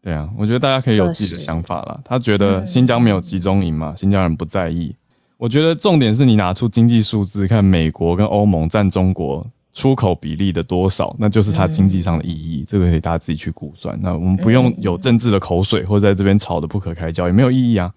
[0.00, 2.00] 对啊，我觉得大家可以有自己的想法啦。
[2.04, 4.94] 他觉得新疆没有集中营嘛，新疆人不在意。
[5.36, 9.46] 我觉得重点是你拿出经济数字，看美国跟欧盟占中国
[9.78, 12.64] 出口比例的多少，那就是它经济上的意义。
[12.66, 13.96] 这个可以大家自己去估算。
[14.02, 17.94] 那我们不用有政治的口水，或者在这边吵得不可开交，也没有意义啊。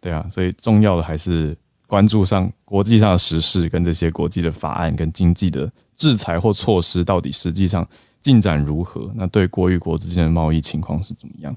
[0.00, 7.86] 对啊，所以重要的还是关注上国际上的时事，跟这些国际的法案跟经济的制裁或措施到底实际上
[8.20, 9.08] 进展如何？
[9.14, 11.54] 那对国与国之间的贸易情况是怎么样？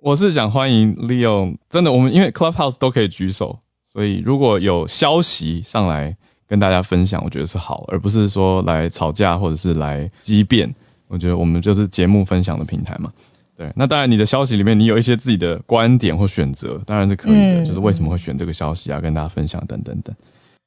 [0.00, 3.60] 我是想欢迎利用真的，我们因为 Clubhouse 都可以举手。
[3.84, 6.14] 所以，如果有消息上来
[6.48, 10.72] 跟大家分享，我觉得是好，而不是说来吵架或者是来激辩。
[11.08, 13.12] 我觉得我们就是节目分享的平台嘛。
[13.56, 17.64] 对，那当然，你的消息里面你有一些自己的观点或选择，当然是可以的。
[17.64, 20.14] 就是为什么会选这个消息啊，跟大家分享等等等。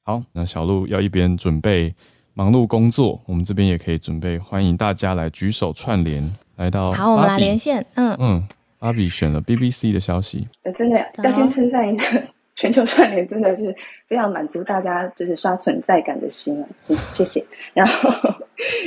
[0.02, 1.94] 好，那小鹿要一边准备
[2.34, 6.90] 忙碌工作，我们这边也可以准备欢迎大家来举手串联来到。
[6.92, 7.84] 好，我们来连线。
[7.94, 8.48] 嗯嗯，
[8.80, 10.48] 阿比选了 BBC 的消息。
[10.76, 12.20] 真的要先称赞一下。
[12.60, 13.74] 全球串联真的是
[14.06, 16.68] 非常满足大家就是刷存在感的心啊，
[17.14, 17.42] 谢谢。
[17.72, 18.10] 然后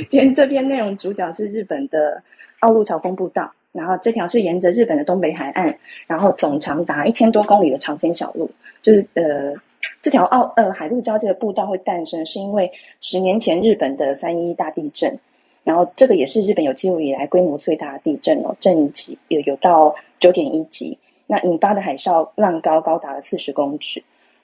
[0.08, 2.22] 今天这篇内容主角是日本的
[2.60, 8.48] 奥路桥风步道，然后这条是沿着日本的东北海岸，然后总长达一千多公里的长间小路，
[8.80, 9.52] 就是呃
[10.00, 15.18] 这条奥呃海陆交界的步道会诞生，是因为十年前日本的三一大地震，
[15.64, 20.96] 然后这个也是日本有记录以来规模最大的地震哦，震级有有到九点一级。
[21.34, 24.00] 那引发的海啸浪高高达了四十公尺，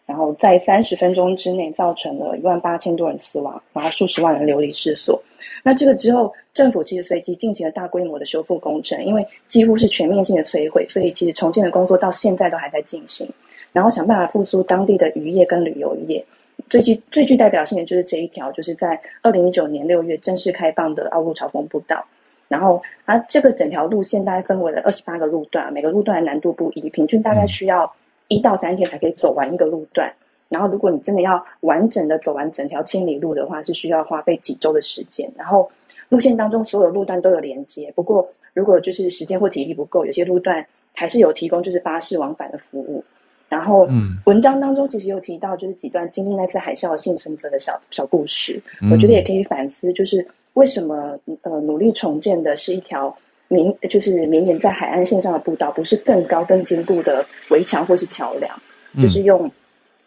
[0.06, 5.22] 然后在三十分钟之内造成了一万八千多人死亡，然后数十万人流离失所。
[5.62, 13.28] 那这个之后，政府其实随即进行了大规模的修复工程，因为几乎是全面性的摧毁，所以其实重建的工作到现在都还在进行。
[13.72, 16.24] 然后想办法复苏当地的渔业跟旅游业。
[16.68, 22.04] 最具最具代表性的就是这一条，就是在二零一九年六月正式开放的奥路潮风步道。
[22.50, 27.88] 然后，啊，这个整条路线大概分为了二十八个路段，每个路段的难度不一，平均大概需要
[28.26, 30.12] 一到三天才可以走完一个路段。
[30.48, 35.30] 然后，如果你真的要完整的走完整条千里路的话，是需要花费几周的时间。
[35.36, 35.70] 然后，
[36.08, 43.04] 路线当中所有路段都有连接，不过如果就是时间或体力不够，有些路段还是有提供就是巴士往返的服务。
[43.48, 43.88] 然后，
[44.26, 48.60] 文章当中其实有提到就是几段经历那次海啸幸存者的小小故事，
[48.90, 50.26] 我觉得也可以反思，就是。
[50.54, 53.16] 为什么呃努力重建的是一条
[53.48, 58.62] 绵就是绵延在海岸线上的步道，不是更高更坚固的围墙或是桥梁？
[59.00, 59.50] 就是用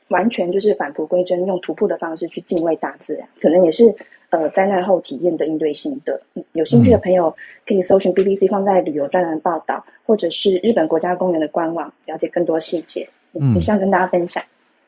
[0.09, 3.93] 完全就是返璞归真，用徒步的方式去敬畏大自然，可能也是
[4.29, 6.21] 呃灾难后体验的应对心得。
[6.51, 7.33] 有兴趣的朋友
[7.65, 13.07] 可以搜寻 BBC 放在旅游专栏报道，或者是日本国家公园的官网，了解更多细节。
[13.33, 14.43] 嗯，想跟大家分享。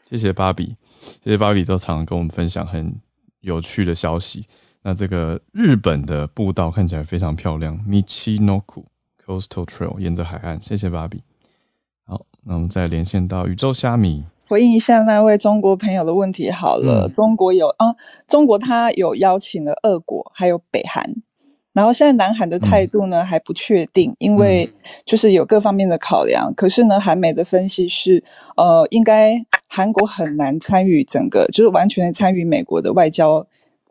[0.08, 0.76] 谢谢芭比，
[1.24, 2.94] 谢谢芭比，都常跟我们分享很
[3.42, 4.46] 有趣的消息。
[4.88, 8.84] 那这个日本的步道看起来非常漂亮，Michinoku
[9.26, 10.62] Coastal Trail，沿着海岸。
[10.62, 11.24] 谢谢芭比。
[12.06, 17.10] 好，那我们再连线到宇宙虾米，回应一下那位中国朋友的问题好了。
[17.10, 17.96] 中国有啊，
[18.28, 21.04] 中国他有邀请了俄国还有北韩，
[21.74, 24.72] 然后现在南韩的态度呢还不确定，因为
[25.04, 26.54] 就是有各方面的考量。
[26.56, 28.24] 可是呢，韩美的分析是，
[28.56, 33.48] 呃，应该韩国很难参与整个，就是完全参与美国的外交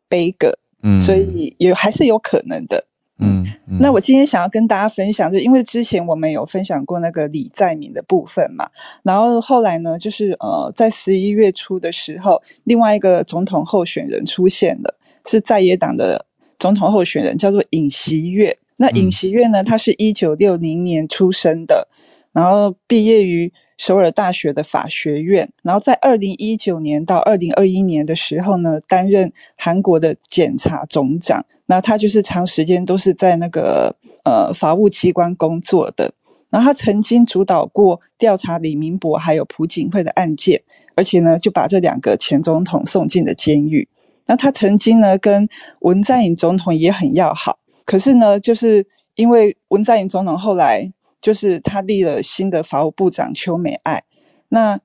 [0.09, 0.57] 杯葛。
[0.85, 2.85] 嗯，所以也还是有可能的。
[3.19, 3.45] 嗯，
[3.81, 8.69] 那我今天想要跟大家分享，就因为之前我们有分享过那个李在明的部分嘛，
[9.03, 14.95] 然后后来呢，就是呃，在十一月初的时候，另外一个总统候选人出现了，
[15.27, 16.27] 是在野党的
[16.59, 18.57] 总统候选人，叫做尹锡悦。
[18.77, 21.89] 那尹锡悦呢，他是一九六零年出生的，
[22.33, 23.53] 然后毕业于。
[23.77, 31.45] 首尔大学的法学院，然后在二零一九年到二零二一年的时候呢，担任韩国的检察总长。
[31.67, 36.13] 那他就是长时间都是在那个呃法务机关工作的。
[36.51, 40.63] 然后他曾经主导过调查李明博还有朴槿惠的案件，
[40.95, 43.89] 而且呢就把这两个前总统送进了监狱。
[44.27, 45.49] 那他曾经呢跟
[45.81, 50.93] 文在寅总统也很要好，可是呢就是因为文在寅总统后来。
[51.25, 54.05] 就是他立了新的法务部长邱美爱，
[54.51, 54.79] 那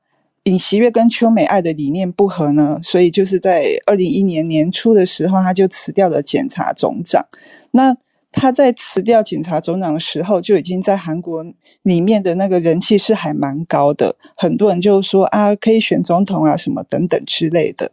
[0.44, 7.26] 尹锡悦跟邱美爱的理念不合呢，所以就是在二零一年年初的时候，他就辞掉了检察总长。
[7.72, 7.98] 那
[8.32, 11.44] 他在辞掉警察总长的时候，就已经在韩国
[11.82, 17.92] 里面的那个人气是还蛮高的，很多人就说啊，可以选总统啊，什么等等之类的。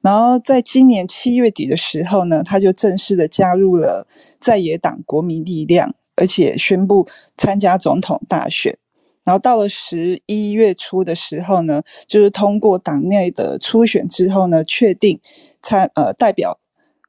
[0.00, 4.06] 然后在今年七月底的时候呢，他就正式的加入了
[4.38, 8.76] 在野党国民力量，而且宣布参加总统大选。
[9.24, 15.20] 然后到了十一月初的时候呢，就是通过党内的初选之后呢，确定
[15.60, 16.58] 参呃代表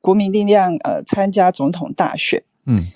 [0.02, 2.44] 国民力量呃参加总统大选。
[2.66, 2.88] 嗯，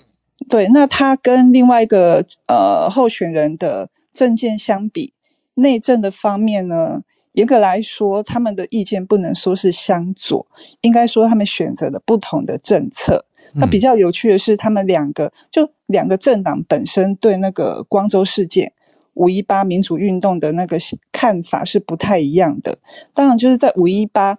[0.50, 5.14] 对，那他跟另外一个呃候选人的政见相比，
[5.54, 7.00] 内政的方面呢，
[7.32, 10.46] 严格来说，他们的意见不能说是相左，
[10.82, 13.24] 应该说他们选择了不同的政策。
[13.54, 18.72] 那比较有趣的是，他们两个就两个政党本身对那个光州事件、
[19.14, 20.78] 五一八民主运动的那个
[21.10, 22.78] 看法是不太一样的。
[23.12, 24.38] 当然，就是在五一八。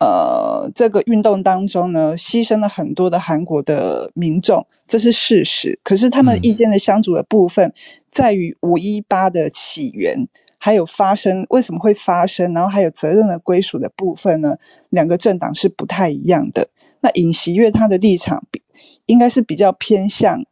[0.00, 5.78] 呃，这个运动当中呢，牺牲了很多的韩国的民众，这是事实。
[5.84, 7.72] 可是他们意见的相左的部分，
[8.10, 10.26] 在于五一八的起源，
[10.58, 14.56] 还有发生为什么会发生，然后还有责任的归属的部分呢？
[14.90, 16.66] 两个政党是不太一样的。
[17.02, 18.62] 那尹锡悦他的立场比
[19.04, 20.42] 应该是比较偏向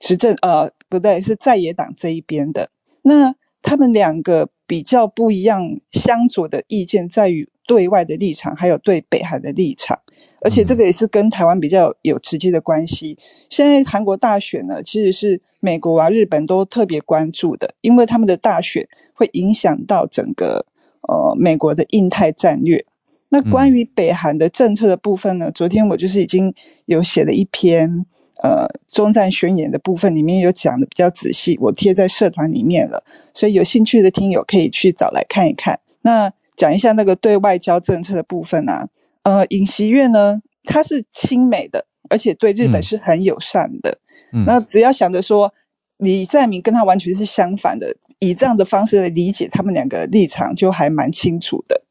[0.00, 2.70] 执政，呃，不对，是在野党这一边的。
[3.02, 7.48] 那他们两个比较不一样、相左的意见在于。
[7.64, 9.96] 对外的立场，还有对北韩的立场，
[10.40, 13.16] 而且这个也是跟台湾比较有直接的关系。
[13.48, 20.66] 现在韩国大选呢，其实是美国啊、日本都特别关注的，因为他们的大选会影响到整个
[21.02, 22.84] 呃美国的印太战略。
[23.32, 28.06] 那关于北韩的政策的部分呢，昨天我就是已经有写了一篇
[28.44, 35.80] 呃中战宣言的部分，里面有讲的比较仔细，我贴在社团里面了，所以有兴趣的听友可以去找来看一看。
[36.02, 36.32] 那。
[36.54, 38.86] 讲一下那个对外交政策的部分啊，
[39.22, 43.98] 呃，尹锡悦呢，他是亲美的，而且对日本是很友善的。
[44.32, 45.52] 嗯，那只要想着说
[45.96, 51.82] 李在明跟他完全是相反的，以这样的方式来理解他们两个立场，就还蛮清楚的。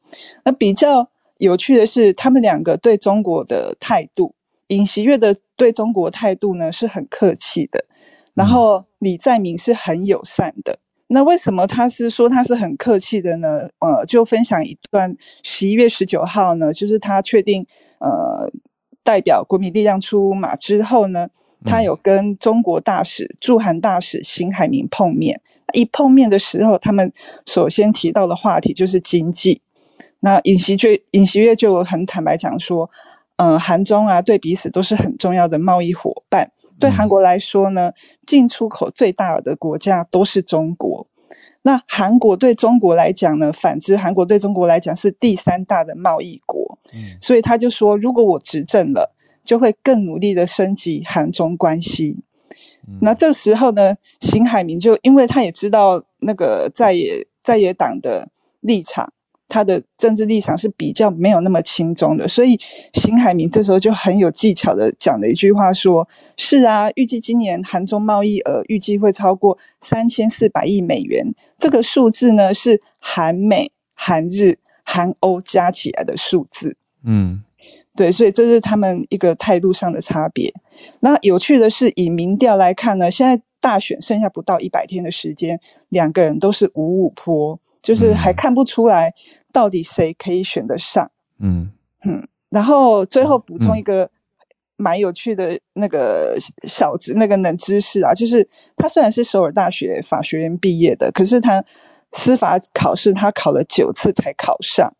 [0.44, 1.10] 那比较
[1.42, 4.32] 有趣的是，他们两个对中国的态度，
[4.68, 7.84] 尹锡悦的对中国态度呢是很客气的，
[8.32, 10.78] 然后李在明是很友善的。
[11.08, 13.68] 那为什么他是说他是很客气的呢？
[13.80, 17.66] 呃，就分享一段十一月十九号呢，就是他确定
[17.98, 18.48] 呃
[19.02, 21.28] 代表国民力量出马之后呢，
[21.64, 25.40] 他有跟中国大使驻韩大使邢海明碰面。
[25.72, 27.12] 一碰面的时候，他们
[27.46, 29.60] 首先提到的话题就是经济。
[30.24, 32.88] 那尹锡月尹锡月就很坦白讲说，
[33.36, 36.48] 嗯，韩中啊对彼此都是很重要的贸易伙伴。
[36.78, 37.92] 对韩国来说呢，
[38.24, 41.06] 进出口最大的国家都是中国。
[41.62, 46.78] 那韩国对中国来讲呢，反之，韩国对中国来讲是第三大的贸易国。
[46.92, 52.16] 嗯，所以他就说，如果我执政了，就会更努力的升级韩中关系。
[53.00, 58.28] 那这时候呢，邢海明就因为他也知道那个在野在野党的
[58.60, 59.12] 立场。
[59.52, 62.58] 他的政治立场是比较没有那么轻松的，所以
[62.94, 76.74] 邢海明这时候就很有技巧的讲了一句话，说是啊，预计今年韩中贸易额预计会超过三千四百亿美元，这个数字呢是韩美、韩日、韩欧加起来的数字。
[77.04, 77.42] 嗯，
[77.94, 80.50] 对，所以这是他们一个态度上的差别。
[81.00, 85.60] 那有趣的是，以民调来看呢，现在大选剩下不到一百天的时间，
[85.90, 89.12] 两个人都是五五坡，就是还看不出来。
[89.52, 91.10] 到底谁可以选得上？
[91.38, 91.70] 嗯
[92.06, 94.10] 嗯，然后最后补充一个
[94.78, 101.62] 蛮有趣的那个小知那个冷知识啊，就是他虽然是首尔大学法学院毕业的，可是他
[102.12, 104.90] 司法考试他考了九次才考上。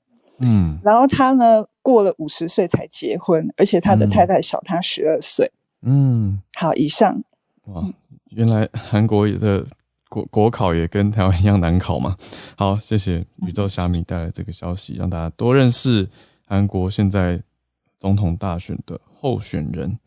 [0.41, 5.51] 嗯，然后他呢过了五十岁才结婚，而且他的太太小他十二岁。
[5.81, 7.25] 嗯，好，以上。
[7.69, 7.83] 哇，
[8.29, 9.67] 原来韩国的。
[10.13, 12.15] 国国考也跟台湾一样难考嘛？
[12.55, 16.07] 好，谢谢宇宙虾米带来这个消息，让大家多认识
[16.45, 17.43] 韩国现在
[17.99, 19.99] 总统大选的候选人。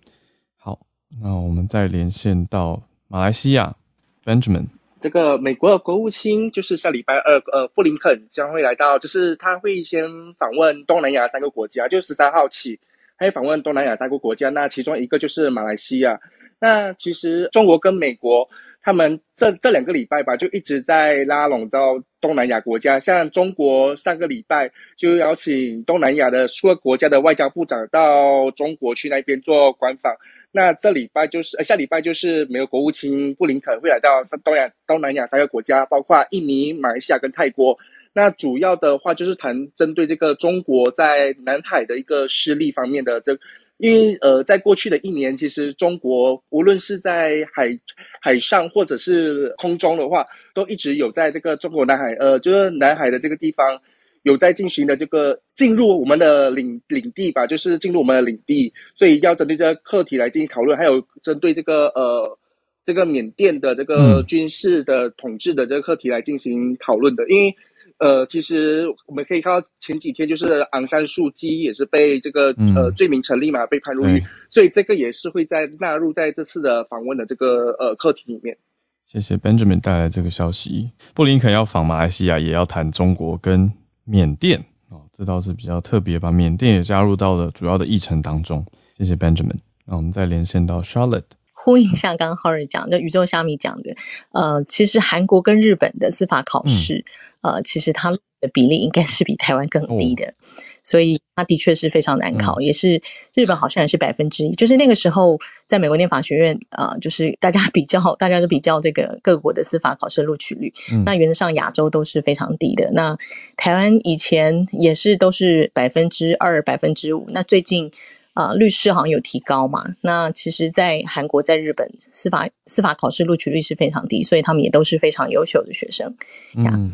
[0.56, 0.80] 好，
[1.24, 3.76] 那我们再连线到马来西亚
[4.24, 4.68] ，Benjamin。
[5.00, 10.06] 这个美国的国务卿就是下礼拜二，呃，布林肯将会来到，就是他会先
[10.38, 12.80] 访问东南亚三个国家，就十三号起，
[13.18, 16.22] 他会访问东南亚三个国家，那其中一个就是马来西亚。
[16.60, 18.48] 那其实中国跟美国。
[18.86, 23.00] 他们这这两个礼拜吧，就一直在拉拢到东南亚国家。
[23.00, 30.16] 像中国上个礼拜就邀请东南亚的数个国家的外交部长到中国去那边做官访。
[30.52, 37.76] 那这礼拜就是呃下礼拜就是美国国务卿布林肯会来到东亚东南亚三个国家，包括印尼、马来西亚跟泰国。
[38.14, 43.36] 那主要的话就是谈针对这个中国在南海的一个势力方面的这
[43.78, 47.78] 因为呃，在过去的一年，其实中国无论是在海
[48.22, 53.82] 海上或者是空中的话，都一直有在这个中国南海，呃，就是南海的这个地方，
[54.24, 62.38] 有在进行的这个进入我们的领领地吧，就是进入我们的领地，所以要针对这个课题来进行讨论，还有针对这个呃
[62.86, 67.56] 这个缅甸的这个军事的统治的这个课题来进行讨论的，因为。
[67.98, 78.58] 呃，其实我们可以看到前几天就是昂山素姬也是被这个呃罪名成立嘛，被判入狱，所以这个也是会在纳入在这次的访问的这个呃课题里面。
[79.06, 83.72] 谢谢 Benjamin 带来这个消息，布林肯要访马来西亚，也要谈中国跟
[84.04, 88.66] 缅甸哦，这倒是比较特别，把缅甸也加入到了主要的议程当中。
[88.98, 91.24] 谢谢 Benjamin，那我们再连线到 Charlotte，
[91.66, 93.96] 呼应一下刚刚 Harry 讲的宇宙虾米讲的，
[94.34, 97.04] 呃，其实韩国跟日本的司法考试。
[97.42, 100.34] 呃，其实它的比例应该是比台湾更低的，
[100.82, 103.00] 所以它的确是非常难考，也是
[103.36, 104.56] 日本好像也是百分之一。
[104.56, 105.38] 就是那个时候，
[105.68, 110.74] 在美国念法学院，呃，就是大家比较， 大家都比较这个各国的司法考试录取率，
[111.06, 112.90] 那原则上亚洲都是非常低的。
[112.94, 113.16] 那
[113.56, 117.92] 台湾以前也是都是百分之二、百分之五，那最近
[118.36, 119.84] 啊，律师好像有提高嘛。
[120.02, 126.16] 那其实，在韩国、在日本，司法司法考试录取率是非常低，所以他们也都是非常优秀的学生
[126.56, 126.94] 嗯。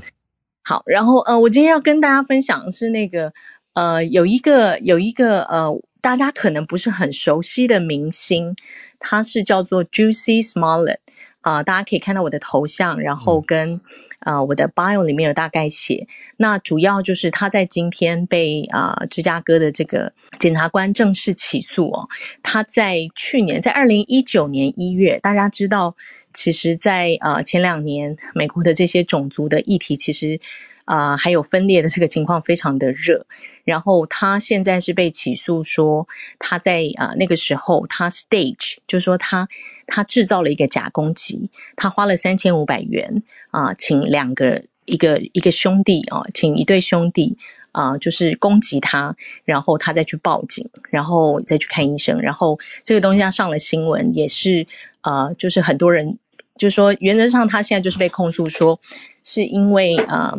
[0.64, 3.34] 好，然后呃，我今天要跟大家分享的是那个
[3.74, 5.70] 呃，有一个有一个呃，
[6.00, 8.56] 大家可能不是很熟悉的明星，
[9.00, 10.98] 他是叫做 Juicy Smollett
[11.42, 13.80] 啊，大家可以看到我的头像，然后跟
[14.20, 22.08] 啊我的 bio 里面有大概写，那主要就是他在今天被啊芝加哥的这个检察官正式起诉哦，
[22.42, 25.96] 他在去年在二零一九年一月，大家知道。
[26.34, 30.40] 其实，在呃前两年，美国的这些种族的议题，其实
[30.86, 33.26] 啊还有分裂的这个情况非常的热。
[33.66, 36.08] 然后他现在是被起诉说，
[36.40, 39.50] 他在啊那个时候他 stage，就是说他
[39.92, 47.38] 他制造了一个假攻击，他花了三千五百元啊，请两个一个一个兄弟啊，请一对兄弟
[47.74, 54.66] 啊，就是攻击他，然后他再去报警，然后再去看医生，然后这个东西他上了新闻，也是
[55.02, 56.18] 呃，就是很多人。
[56.58, 58.80] 就是说，原则上他现在就是被控诉说，
[59.24, 60.32] 是因为啊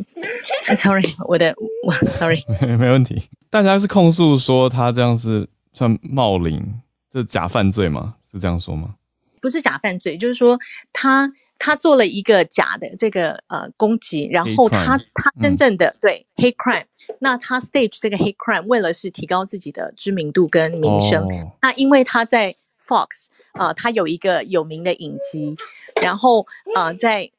[0.77, 1.53] ，sorry，我的
[1.85, 3.21] 我 sorry，没 没问题。
[3.51, 6.81] 大家是控诉说他这样是算冒领，
[7.11, 8.15] 这假犯罪吗？
[8.31, 8.95] 是这样说吗？
[9.43, 10.59] 不是假犯罪，就是说
[10.93, 16.84] 他他做了一个假的这个呃攻击，然后他他真正的对 hate crime，
[17.18, 21.28] 那他 stage 这个 hate crime 为了是提高自己的知名度跟名声，
[21.61, 22.55] 那因为他在
[22.86, 25.57] Fox 啊，他有一个有名的影集。
[26.01, 27.30] 然后呃，在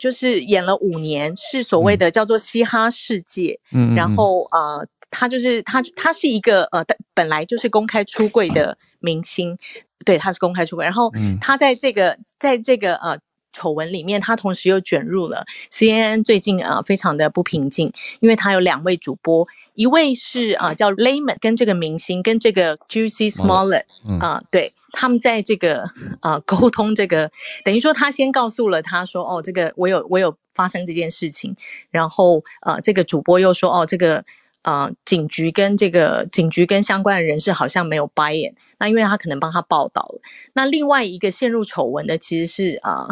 [0.00, 3.58] 就是演了五年，是所谓的叫做嘻哈世界。
[3.72, 6.84] 嗯，然后呃，他就是他，他是一个呃，
[7.14, 9.56] 本来就是公开出柜的明星，
[10.04, 10.84] 对，他是公开出柜。
[10.84, 13.18] 然后他在这个在这个呃。
[13.56, 23.84] 丑闻里面，他同时又卷入了 CNN 最近呃非常的不平静，因为他有两位主播，一位是啊叫 Layman，跟这个明星跟这个 Juicy Smollett
[24.18, 25.84] 啊，对他们在这个
[26.20, 27.30] 啊沟通这个，
[27.64, 31.54] 等于说他先告诉了他说哦这个我有我有发生这件事情，
[31.92, 34.24] 然后呃这个主播又说哦这个
[34.64, 40.20] 呃警局跟这个警局跟相关的人士好像没有 buy in，那因为他可能帮他报道了，
[40.52, 43.06] 那另外一个陷入丑闻的其实是啊。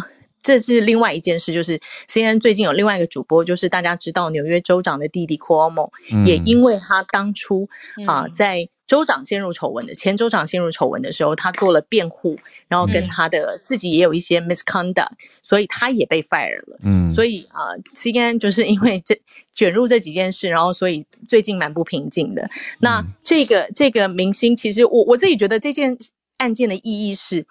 [0.45, 5.89] 这是另外一件事，就是 C N 最近有另外一个主播，就是大家知道纽约州长的弟弟 Cuomo，
[6.27, 7.69] 也因为他当初
[8.09, 12.39] 啊在州长陷入丑闻的前州长陷入丑闻的时候，他做了辩护，
[12.69, 16.79] 然后跟他的自己也有一些 misconduct，所以他也被 fire 了。
[16.85, 19.19] 嗯，所以啊，C N 就是因为这
[19.51, 22.47] 卷入这几件事，然后所以最近蛮不平静的。
[22.81, 25.97] 那这个这个明星，其实我我自己觉得这件
[26.37, 27.47] 案件的意义是，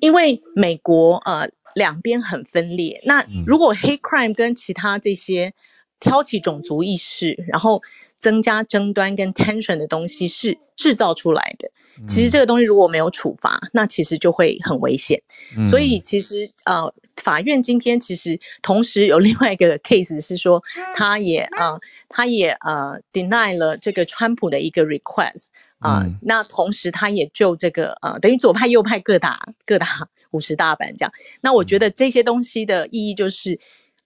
[0.00, 1.48] 因为美国呃。
[1.76, 3.00] 两边很分裂。
[3.04, 5.54] 那如果 hate crime 跟其他这些
[6.00, 7.80] 挑起种族意识，然后
[8.20, 11.68] 增加争端跟 tension 的东西是制造出来的，
[12.06, 15.20] 其实这个东西如果没有处罚，那其实就会很危险。
[15.68, 20.62] 所以其实呃，法院今天其实同时有另外一个 case 是说，
[20.94, 25.46] 他也呃，他也呃 deny 了这个川普的一个 request
[25.80, 26.04] 啊。
[26.22, 30.08] 那同时他也就这个呃，等于左派右派各打各打。
[30.32, 33.58] 五十大板这样，那我觉得这些东西的意义就是，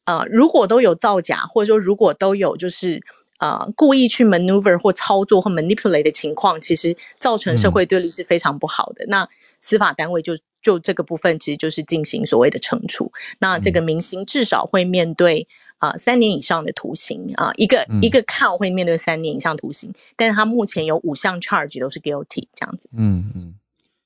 [0.06, 2.98] 呃，如果都有造假，或者说如果都有就是
[3.38, 9.04] 呃故意去 maneuver 或操作或 manipulate 的情况，其实造成社会对立是非常不好的。
[9.08, 9.28] 那
[9.60, 13.12] 司法单位就就这个部分，其实就是进行所谓的惩处。
[13.38, 15.46] 那这个明星至少会面对
[15.78, 22.88] 啊三年以上的徒刑啊，一个一个 count 会面对三年以上徒刑，但是他目前有五项 charge 都是 guilty 这样子。
[22.96, 23.54] 嗯嗯，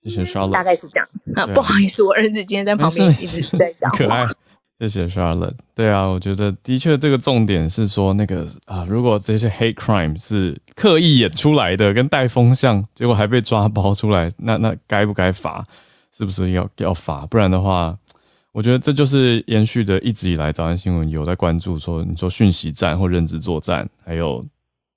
[0.02, 1.46] 谢谢 Charlotte，大概是这样啊。
[1.54, 4.24] 不好意思，我儿子今天在旁边一直在讲可爱。
[4.78, 5.56] 谢谢 Charlotte。
[5.74, 15.64] 对啊，我觉得的确这个重点是说那个啊，如果这些 hate crime 是刻意演出来的，跟带风向，结果还被抓包出来，那那该不该罚？
[16.12, 17.26] 是不是要要罚？
[17.26, 17.96] 不然的话，
[18.52, 24.44] 我觉得这就是延续的一直以来早安新闻有在关注说，你说讯息战或认知作战，还有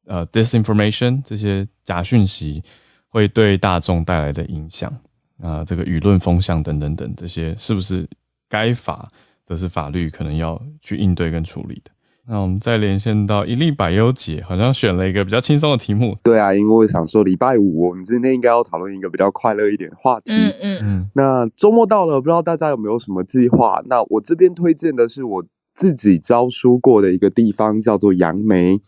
[0.06, 2.64] 呃 disinformation 这些假讯息
[3.08, 4.96] 会对大众带来的影响
[5.42, 8.08] 啊，这个舆论风向等等等这些，是不是
[8.48, 9.08] 该罚？
[9.46, 11.92] 这是法律可能要去应对跟处理的。
[12.28, 16.16] 那我们再连线到一粒百优姐，好像选了一个比较轻松的题目。
[16.24, 20.32] 对啊，因为我想说礼拜五我们今天应该要讨论一个比较快乐一点的话题。
[20.32, 21.10] 嗯嗯嗯。
[21.16, 23.82] 那周末到了，不知道大家有没有什么计划？
[23.88, 28.80] 那我这边推荐的是我自己教书过的一个地方，叫做杨梅。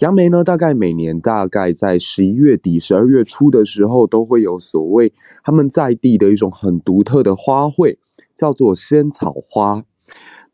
[0.00, 5.10] 杨梅呢，大概每年大概在十一月底、十二月初的时候，都会有所谓
[5.42, 7.96] 他们在地的一种很独特的花卉，
[8.36, 9.82] 叫做仙草花。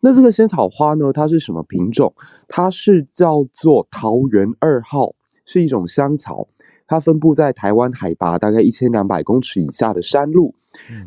[0.00, 1.12] 那这个仙草花呢？
[1.12, 2.14] 它是什么品种？
[2.48, 5.14] 它是叫做桃园二号，
[5.44, 6.48] 是一种香草。
[6.86, 10.54] 它分布在台湾海拔大概一千两百公尺以下的山路。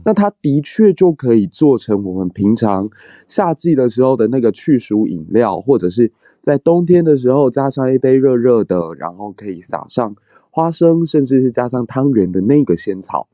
[0.03, 2.89] 那它的确就可以做成我们平常
[3.27, 6.11] 夏季的时候的那个去暑饮料，或者是
[6.43, 10.15] 在冬天的时候加上一杯热热的，然后可以撒上
[10.51, 13.27] 花生，甚至是加上汤圆的那个仙草。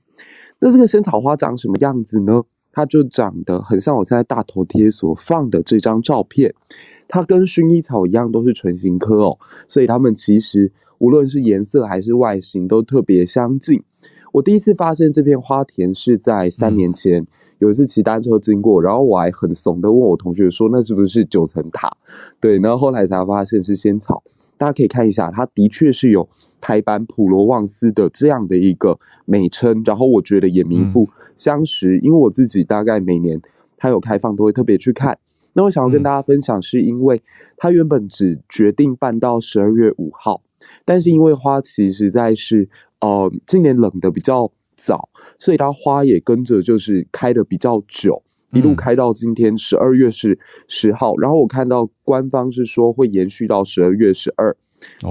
[0.60, 2.44] 那这个仙草花长什么样子呢？
[2.72, 6.54] 它就长得很像我在大头贴所放的这张照片，
[7.08, 13.84] 它跟薰衣草一样都是唇形科哦，所以它们其实无论是颜色还是外形都特别相近。
[14.32, 17.28] 我第一次发现这片花田是在三年前，
[17.60, 21.92] 有一次骑单车经过，然后我还很怂的问我同学说那是不是九层塔？
[22.40, 24.24] 对，然后后来才发现是仙草。
[24.58, 26.30] 大家可以看一下，它的确是有
[26.62, 31.10] 台版普罗旺斯的这样的一个美称，然后我觉得也名副。
[31.36, 33.42] 相识，因为我自己大概每年
[33.78, 35.18] 它有开放都会特别去看。
[35.54, 37.22] 那我想要跟大家分享，是因为
[37.58, 40.42] 它原本只决定办到十二月五号，
[40.86, 42.70] 但是因为花期实在是
[43.02, 48.24] 呃今年冷的比较早，所以它花也跟着就是开的比较久，
[48.54, 51.18] 一路开到今天十二月是十号。
[51.18, 54.56] 然后我看到官方是说会延续到十二月十二。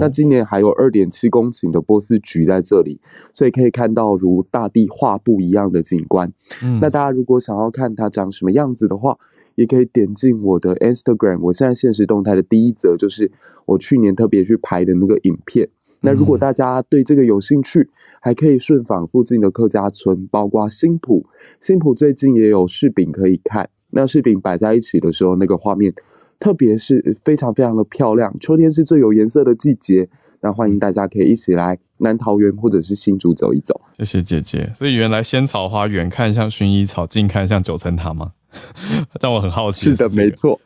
[0.01, 3.01] 那今年还有二点七公顷的波斯菊在这里，
[3.33, 6.33] 所以可以看到如大地画布一样的景观。
[6.81, 9.19] 那大家如果想要看它长什么样子的话，
[9.55, 11.41] 也可以点进我的 Instagram。
[11.41, 13.31] 我现在现实动态的第一则就是
[13.67, 15.69] 我去年特别去拍的那个影片。
[16.01, 17.91] 那如果大家对这个有兴趣，
[18.21, 21.27] 还可以顺访附近的客家村，包括新浦。
[21.61, 23.69] 新浦最近也有柿饼可以看。
[23.91, 25.93] 那柿饼摆在一起的时候，那个画面。
[26.41, 30.09] 特别是非常非常的漂亮，秋天是最有颜色的季节。
[30.43, 33.79] 那欢迎大家可以一起来南桃园或者是新竹走一走。
[33.93, 34.73] 谢谢姐姐。
[34.75, 38.33] 所以原来仙草花远看像薰衣草，近看像九层塔吗？
[39.21, 39.95] 但我很好奇。
[39.95, 40.59] 是的，没错。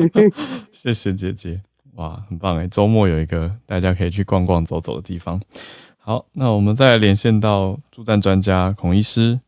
[0.70, 1.62] 谢谢姐姐，
[1.94, 2.68] 哇，很棒哎！
[2.68, 5.40] 周末有一个大家可以去逛逛走走的地方。
[5.96, 9.40] 好，那我们再来连线到助战专家孔医师。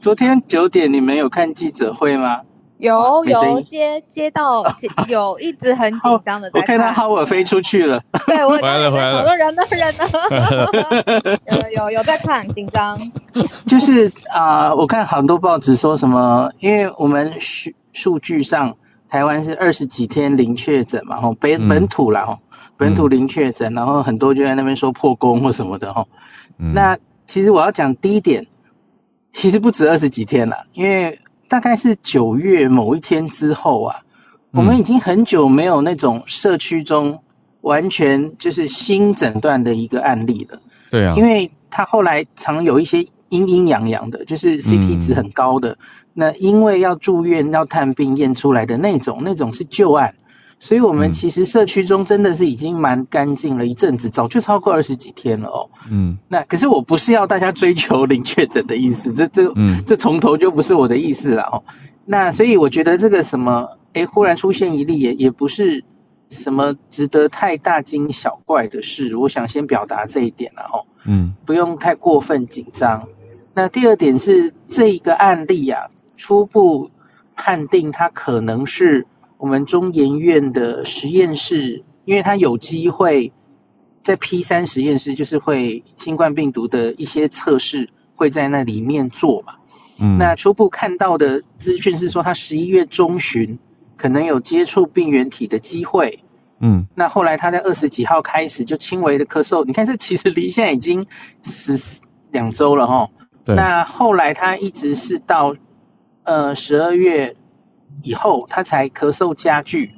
[0.00, 2.40] 昨天九点你们有看记者会吗？
[2.80, 4.64] 有有接接到
[5.06, 11.38] 有一直很紧张的，我看他哈我飞出去了，对，我回来了回来了，好多人呢人呢，
[11.74, 12.98] 有有有在看紧张，
[13.66, 18.74] 就是啊，我看很多报纸说什么，因为我们数数据上
[19.08, 22.38] 台湾是二十几天零确诊嘛，吼本本土啦吼
[22.78, 26.08] 本土零确诊，然后很多就在那边说破功或什么的吼，
[26.56, 28.46] 那其实我要讲第一点，
[29.34, 31.18] 其实不止二十几天了，因为。
[31.50, 33.96] 大概是九月某一天之后啊，
[34.52, 37.20] 我们已经很久没有那种社区中
[37.62, 40.60] 完全就是新诊断的一个案例了。
[40.92, 45.76] 对啊，因为他后来常有一些阴阴阳阳的，就是 CT 值很高的，
[46.14, 50.14] 那因为要住院要探病验出来的那种，那种是旧案。
[50.62, 55.66] 所以，我们其实社区中真的是已经蛮干净了一阵子，早就超过二十几天了哦。
[55.90, 59.50] 嗯，那可是我不是要大家追求零确诊的意思，这这
[59.86, 61.62] 这从头就不是我的意思了哦。
[62.04, 65.82] 那所以我觉得这个什么，哎，忽然出现一例也也不是
[66.28, 69.16] 什么值得太大惊小怪的事。
[69.16, 70.84] 我想先表达这一点了哦。
[71.06, 73.02] 嗯，不用太过分紧张。
[73.54, 75.80] 那第二点是这个案例啊，
[76.18, 76.90] 初步
[77.34, 79.06] 判定它可能是。
[79.40, 83.32] 我们中研院的实验室，因为它有机会
[84.02, 89.54] 在 P 三实验室，就是会新冠病毒的一些测试会在那里面做嘛。
[89.98, 93.58] 嗯，那初步看到的资讯是说，他十一月中旬
[93.96, 96.22] 可能有接触病原体的机会。
[96.60, 101.06] 嗯，那后来他在二十几号开始就轻微的咳嗽，你看这其实离现在已经
[101.42, 103.08] 十两周了哈。
[103.42, 103.56] 对。
[103.56, 105.56] 那后来他一直是到
[106.24, 107.34] 呃十二月
[108.02, 109.92] 以后，他才咳嗽加剧。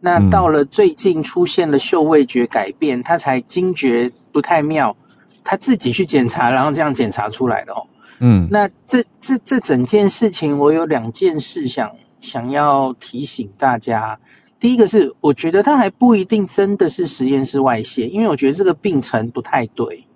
[0.00, 4.96] 那到了最近出现了嗅味觉改变，他才惊觉不太妙，
[5.42, 7.84] 他自己去检查，然后这样检查出来的哦。
[8.20, 11.90] 嗯，那这这这整件事情，我有两件事想
[12.20, 14.18] 想要提醒大家。
[14.60, 20.06] 第一个是，我觉得他还不一定真的是实验室外泄，因为我觉得这个病程不太对。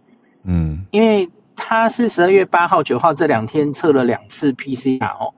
[0.44, 5.34] 嗯，因为他是十二月八号、九号这两天测了两次 PCR 哦。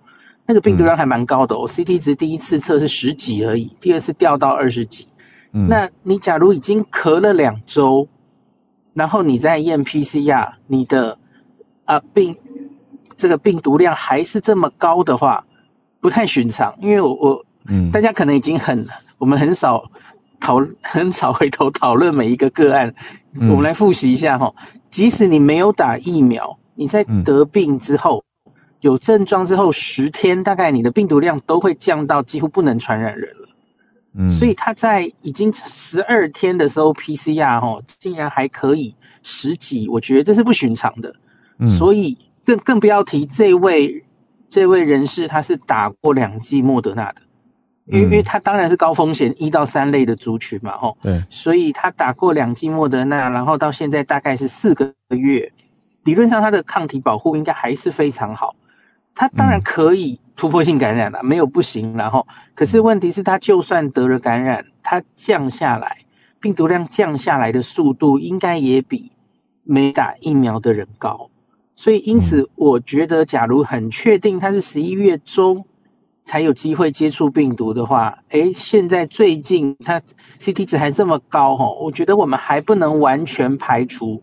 [0.47, 5.07] 那个病毒量还蛮高的哦，CT 值第一次测是十几而已，第二次掉到二十几。
[5.53, 8.09] 嗯那你假如已经咳了两周，
[8.93, 11.17] 然后你再验 PCR，你的
[11.85, 12.37] 啊病
[13.17, 15.47] 这个病毒量还是这么高的话，
[16.01, 16.75] 不太寻常。
[16.81, 18.87] 因为我我嗯，大家可能已经很
[19.17, 19.83] 我们很少
[20.41, 22.93] 讨很少回头讨论每一个个案，
[23.41, 24.53] 我们来复习一下哈。
[24.91, 28.23] 即使你没有打疫苗，你在得病之后。
[28.85, 33.49] 有症状之后十天，大概你的病毒量都会降到几乎不能传染人了。
[34.13, 41.15] 嗯，所以他在已经十二天的时候，PCR 哦竟然还可以十几，我觉得这是不寻常的。
[41.61, 44.05] 嗯，所以更更不要提这位
[44.51, 47.23] 这位人士，他是打过两剂莫德纳的，
[47.87, 50.99] 因为因为他当然是高风险一到三类的族群嘛，吼。
[51.03, 55.51] 对，所以他打过两剂莫德纳，然后到现在大概是四个月，
[56.05, 58.55] 理论上他的抗体保护应该还是非常好。
[59.15, 61.97] 他当然可以突破性感染了，没有不行。
[61.97, 65.99] 然后，可是问题是，他就算得了感染，他降下来，
[66.41, 69.13] 病毒量降下来的速度，应该也比
[69.63, 71.31] 没打疫苗的人高。
[71.77, 75.65] 所以，因此，我觉得，假如很确定他是十一月中
[76.25, 80.01] 才有机会接触病毒的话，诶，现在最近他
[80.39, 84.23] CT 值还这么高，哦，我觉得我们还不能完全排除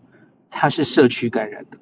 [0.50, 1.78] 他是社区感染的。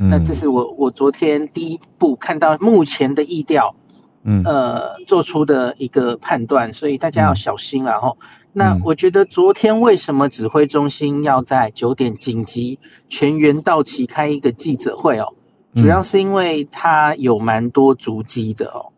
[0.00, 3.74] 那这是我我昨天第一步看到目前的意调，
[4.22, 8.16] 嗯呃做出的一个判断，所以大家要小心然后，
[8.52, 12.78] 那我觉得昨天为什么指挥中心要在九点紧急
[13.08, 15.34] 全员到齐开一个记者会哦？
[15.74, 18.92] 主要是因为它有蛮多足迹的哦。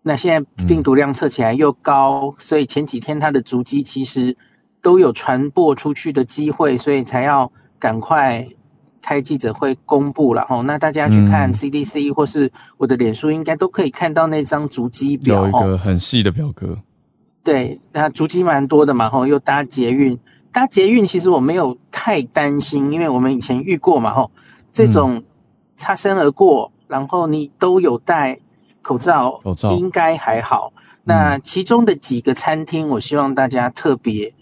[0.00, 4.34] 那现在病毒量测起来又高，所以前几天它的足迹其实
[4.80, 8.48] 都有传播出去的机会，所以才要赶快。
[9.08, 16.76] 开记者会公布了哈，那大家去看 CDC 或是我的脸书，应该都可以看到那张足迹表，有一个很细的表格。
[17.42, 20.18] 对，那足迹蛮多的嘛，吼，又搭捷运，
[20.52, 24.30] 搭捷运其实我没有太担心，因为我们以前遇过嘛，吼，
[24.70, 25.24] 这种
[25.74, 28.38] 擦身而过，然后你都有戴
[28.82, 30.74] 口罩，口罩应该还好。
[31.04, 34.34] 那其中的几个餐厅，我希望大家特别，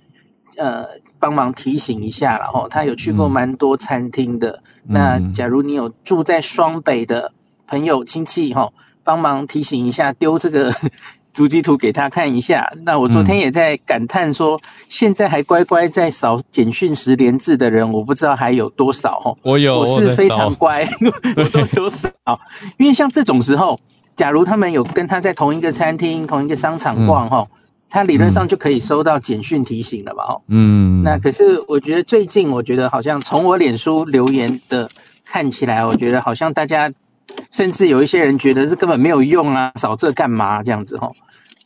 [0.56, 0.84] 呃。
[1.26, 4.62] 帮忙提醒一下了哈，他有去过蛮多餐厅的。
[4.84, 7.32] 那假如你有住在双北的
[7.66, 8.70] 朋友亲戚哈，
[9.02, 10.72] 帮忙提醒一下，丢这个
[11.34, 12.72] 足迹图给他看一下。
[12.84, 19.34] 那我昨天也在感叹说，现在还乖乖在扫简讯十连字的人，我不知道还有多少哈。
[19.42, 20.88] 我有，我是非常乖，
[21.36, 22.08] 我都有扫。
[22.76, 23.76] 因为像这种时候，
[24.14, 27.44] 假如他们有跟他在同一个餐厅、同一个商场逛哈。
[27.88, 30.24] 他理论上就可以收到简讯提醒了吧？
[30.24, 34.88] 哦，嗯，那可是我觉得最近，我觉得好像从我脸书留言的
[35.24, 36.92] 看起来，我觉得好像大家
[37.50, 40.98] 甚至有一些人觉得这根本没有用啊，扫这干嘛这样子？
[40.98, 41.10] 哈，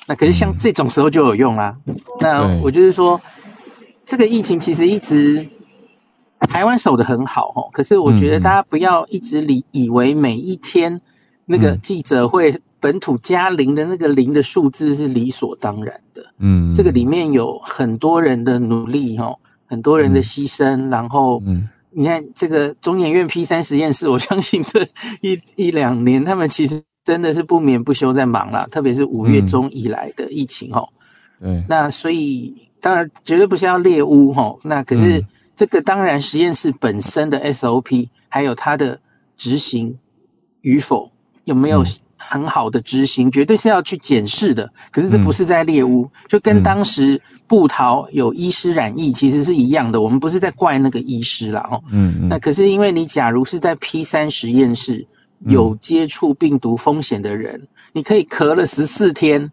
[0.07, 1.75] 那可是像这种时候就有用啦。
[2.21, 3.21] 那我就是说，
[4.05, 5.49] 这个疫情其实一直
[6.49, 11.01] 台湾守得很好，哦，可是我觉得大家不要一直理以为每一天
[11.47, 12.61] 那个记者会。
[12.81, 24.83] 本土加零的那个零的数字是理所当然的，嗯，这个里面有很多人的努力哦，很多人的牺牲，然后，嗯，你看这个中研院 P 三实验室，我相信这
[25.21, 30.89] 一一两年，他们其实真的是不眠不休在忙啦，特别是五月中以来的疫情哦，
[31.41, 35.23] 嗯，那所以当然绝对不是要猎污哈，那可是
[35.55, 39.01] 这个当然实验室本身的 SOP 还有它的
[39.37, 39.99] 执行
[40.63, 41.11] 与否
[41.45, 41.85] 有没有？
[42.29, 44.71] 很好的执行，绝对是要去检视的。
[44.93, 50.01] 可是这不是在猎污，就跟当时布桃有医师染疫其实是一样的。
[50.01, 55.07] 我们不是在怪那个医师啦，哦，嗯，那可是因为你假如是在 P 三实验室
[55.47, 59.51] 有接触病毒风险的人，你可以咳了十四天，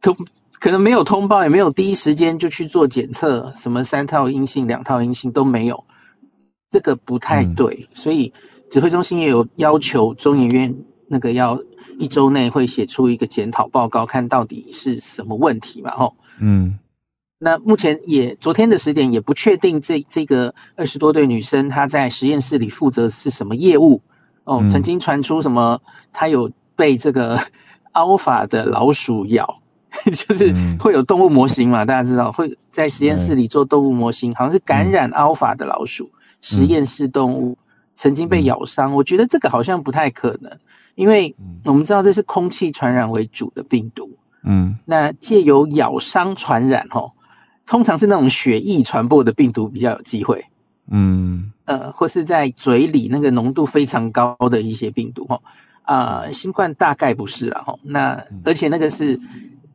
[0.00, 0.16] 都
[0.58, 5.84] 可能没有通报，也没有第一时间就去做检测，什么三套阴性、两套阴性都没有，
[6.70, 7.86] 这个不太对。
[7.94, 8.32] 所以
[8.70, 10.74] 指挥中心也有要求中研院。
[11.08, 11.60] 那个要
[11.98, 15.90] 一周内会写出一个检讨报告，看到底是什么问题嘛？
[15.92, 16.78] 吼，嗯。
[17.38, 24.00] 那目前也昨天的十点也不确定，这这个二十多对女生她在实验室里负责是什么业务
[24.44, 24.64] 哦？
[24.70, 25.78] 曾经传出什么
[26.14, 27.38] 她有被这个
[27.92, 29.60] alpha 的老鼠咬，
[30.10, 31.84] 就是会有动物模型嘛？
[31.84, 37.58] 大家知道会在实验室里做动物模型，好像是感染 alpha 的老鼠实验室动物
[37.94, 38.94] 曾经被咬伤。
[38.94, 40.50] 我觉得这个好像不太可能，
[40.96, 41.32] 因为
[41.64, 44.10] 我们知道这是空气传染为主的病毒，
[44.42, 47.12] 嗯，那借由咬伤传染哦。
[47.66, 50.44] 通常是那种血液传播的病毒比较有机会，
[50.88, 55.40] 嗯，呃，或是在嘴里那个浓度非常高的一些病毒，哈，
[55.82, 59.18] 啊，新冠大概不是了，哈，那而且那个是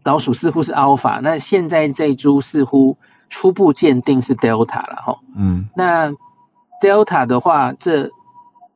[0.06, 2.98] 老鼠似乎是 alpha，那现在这株似乎
[3.30, 6.10] 初步鉴定是 delta 了，哈，嗯，那
[6.82, 8.10] delta 的话，这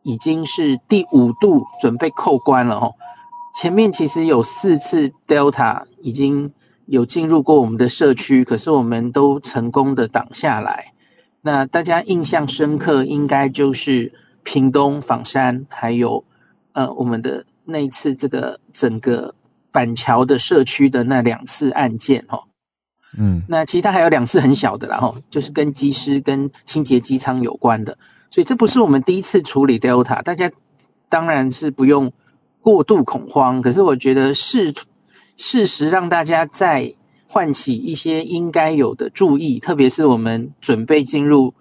[0.06, 2.94] 已经是第五度准备扣关了，哦，
[3.60, 6.54] 前面其实有四次 delta 已经。
[6.88, 10.94] 有进入过我们的社区，可是我们都成功的挡下来。
[11.42, 16.24] 那大家印象深刻，应该就是屏东仿山，还有
[16.74, 19.34] 呃我们的那一次这个整个
[19.72, 22.44] 板桥的社区的那两次案件哦。
[23.18, 27.98] 嗯，那其他还有两次很小的，然后就是跟机师跟清洁机舱有关的，
[28.30, 30.52] 所以这不是我们第一次处理 Delta，大家
[31.08, 32.12] 当然是不用
[32.60, 33.62] 过度恐慌。
[33.62, 34.74] 可是我觉得事
[35.38, 36.94] 事实让大家再
[37.28, 41.54] 唤起一些应该有的注意，特别是我们准备进入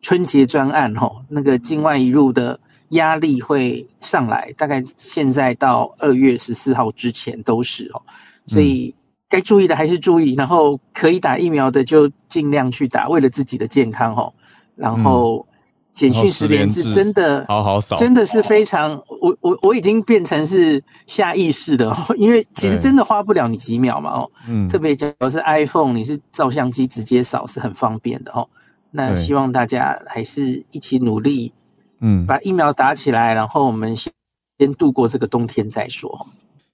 [0.00, 2.58] 春节专案吼，那个境外一入的
[2.90, 8.00] 压力会上来，大概现在到二月十四号之前都是哦，
[8.46, 8.94] 所以
[9.28, 14.32] 该注意的还是注意，然后可以打疫苗的就尽量去打，为了自己的健康哦，
[14.76, 15.46] 然后。
[15.94, 28.48] 简讯十连字真的好好扫，真的是非常我我我已经变成是下意识的， 因为其实真的花不了你几秒嘛哦，嗯，特别假如是 iPhone，你是照相机直接扫是很方便的哦。
[28.90, 31.52] 那希望大家还是一起努力，
[32.00, 34.12] 嗯，把疫苗打起来，然后我们先
[34.58, 36.26] 先度过这个冬天再说。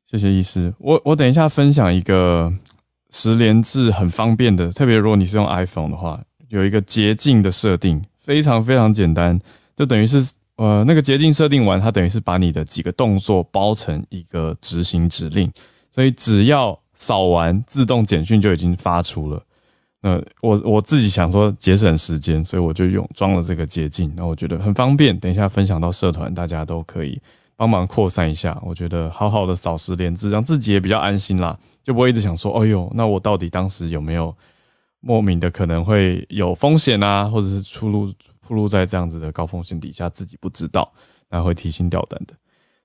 [0.07, 2.53] 谢谢医师，我我等一下分享一个
[3.11, 8.03] 十连制很方便的，特别如果你是用 iPhone 的话，有一个捷径的设定。
[8.31, 9.37] 非常非常简单，
[9.77, 10.25] 就等于是
[10.55, 15.51] 呃那个捷径设定完，它等于是把你的几个动作包成一个执行指令，
[15.91, 19.43] 所以只要扫完，自动简讯就已经发出了。
[20.01, 25.19] 那我我自己想说节省时间，所以我就用装了这个捷径，那我觉得很方便。
[25.19, 27.21] 等一下分享到社团，大家都可以
[27.57, 28.57] 帮忙扩散一下。
[28.65, 34.33] 我觉得好好的扫十连字，让自己也比较安心啦，就不会一直想说，哎呦，那我到底当时有没有？
[35.01, 38.13] 莫名的可能会有风险啊，或者是出入
[38.47, 40.93] 出入在这样子的高风险底下，自己不知道，
[41.31, 42.35] 那会提心吊胆的。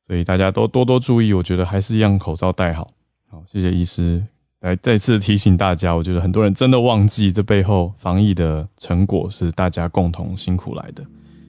[0.05, 2.91] 所以大家都多多注意，我觉得还是一样口罩戴好。
[3.29, 4.23] 好，谢谢医师
[4.61, 5.95] 来再次提醒大家。
[5.95, 11.03] 我觉得很多人真的忘记这背后防疫的成果是大家共同辛苦来的。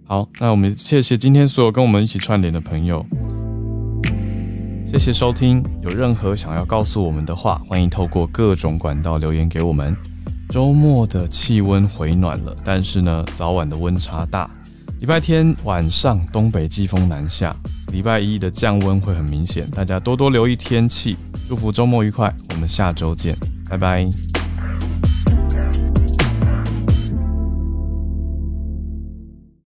[0.07, 3.05] 好，那我们谢谢今天所有跟我们一起串联的朋友，
[4.91, 5.63] 谢谢收听。
[5.83, 9.95] 有任何想要告诉我们的话，欢迎透过各种管道留言给我们。
[10.49, 14.49] 周末的气温回暖了，但是呢，早晚的温差大。
[15.01, 17.55] 礼拜天晚上东北季风南下，
[17.93, 21.17] 礼拜一的降温会很明显，大家多多留意天气。
[21.49, 23.37] 祝福周末愉快，我们下周见，
[23.69, 24.09] 拜拜。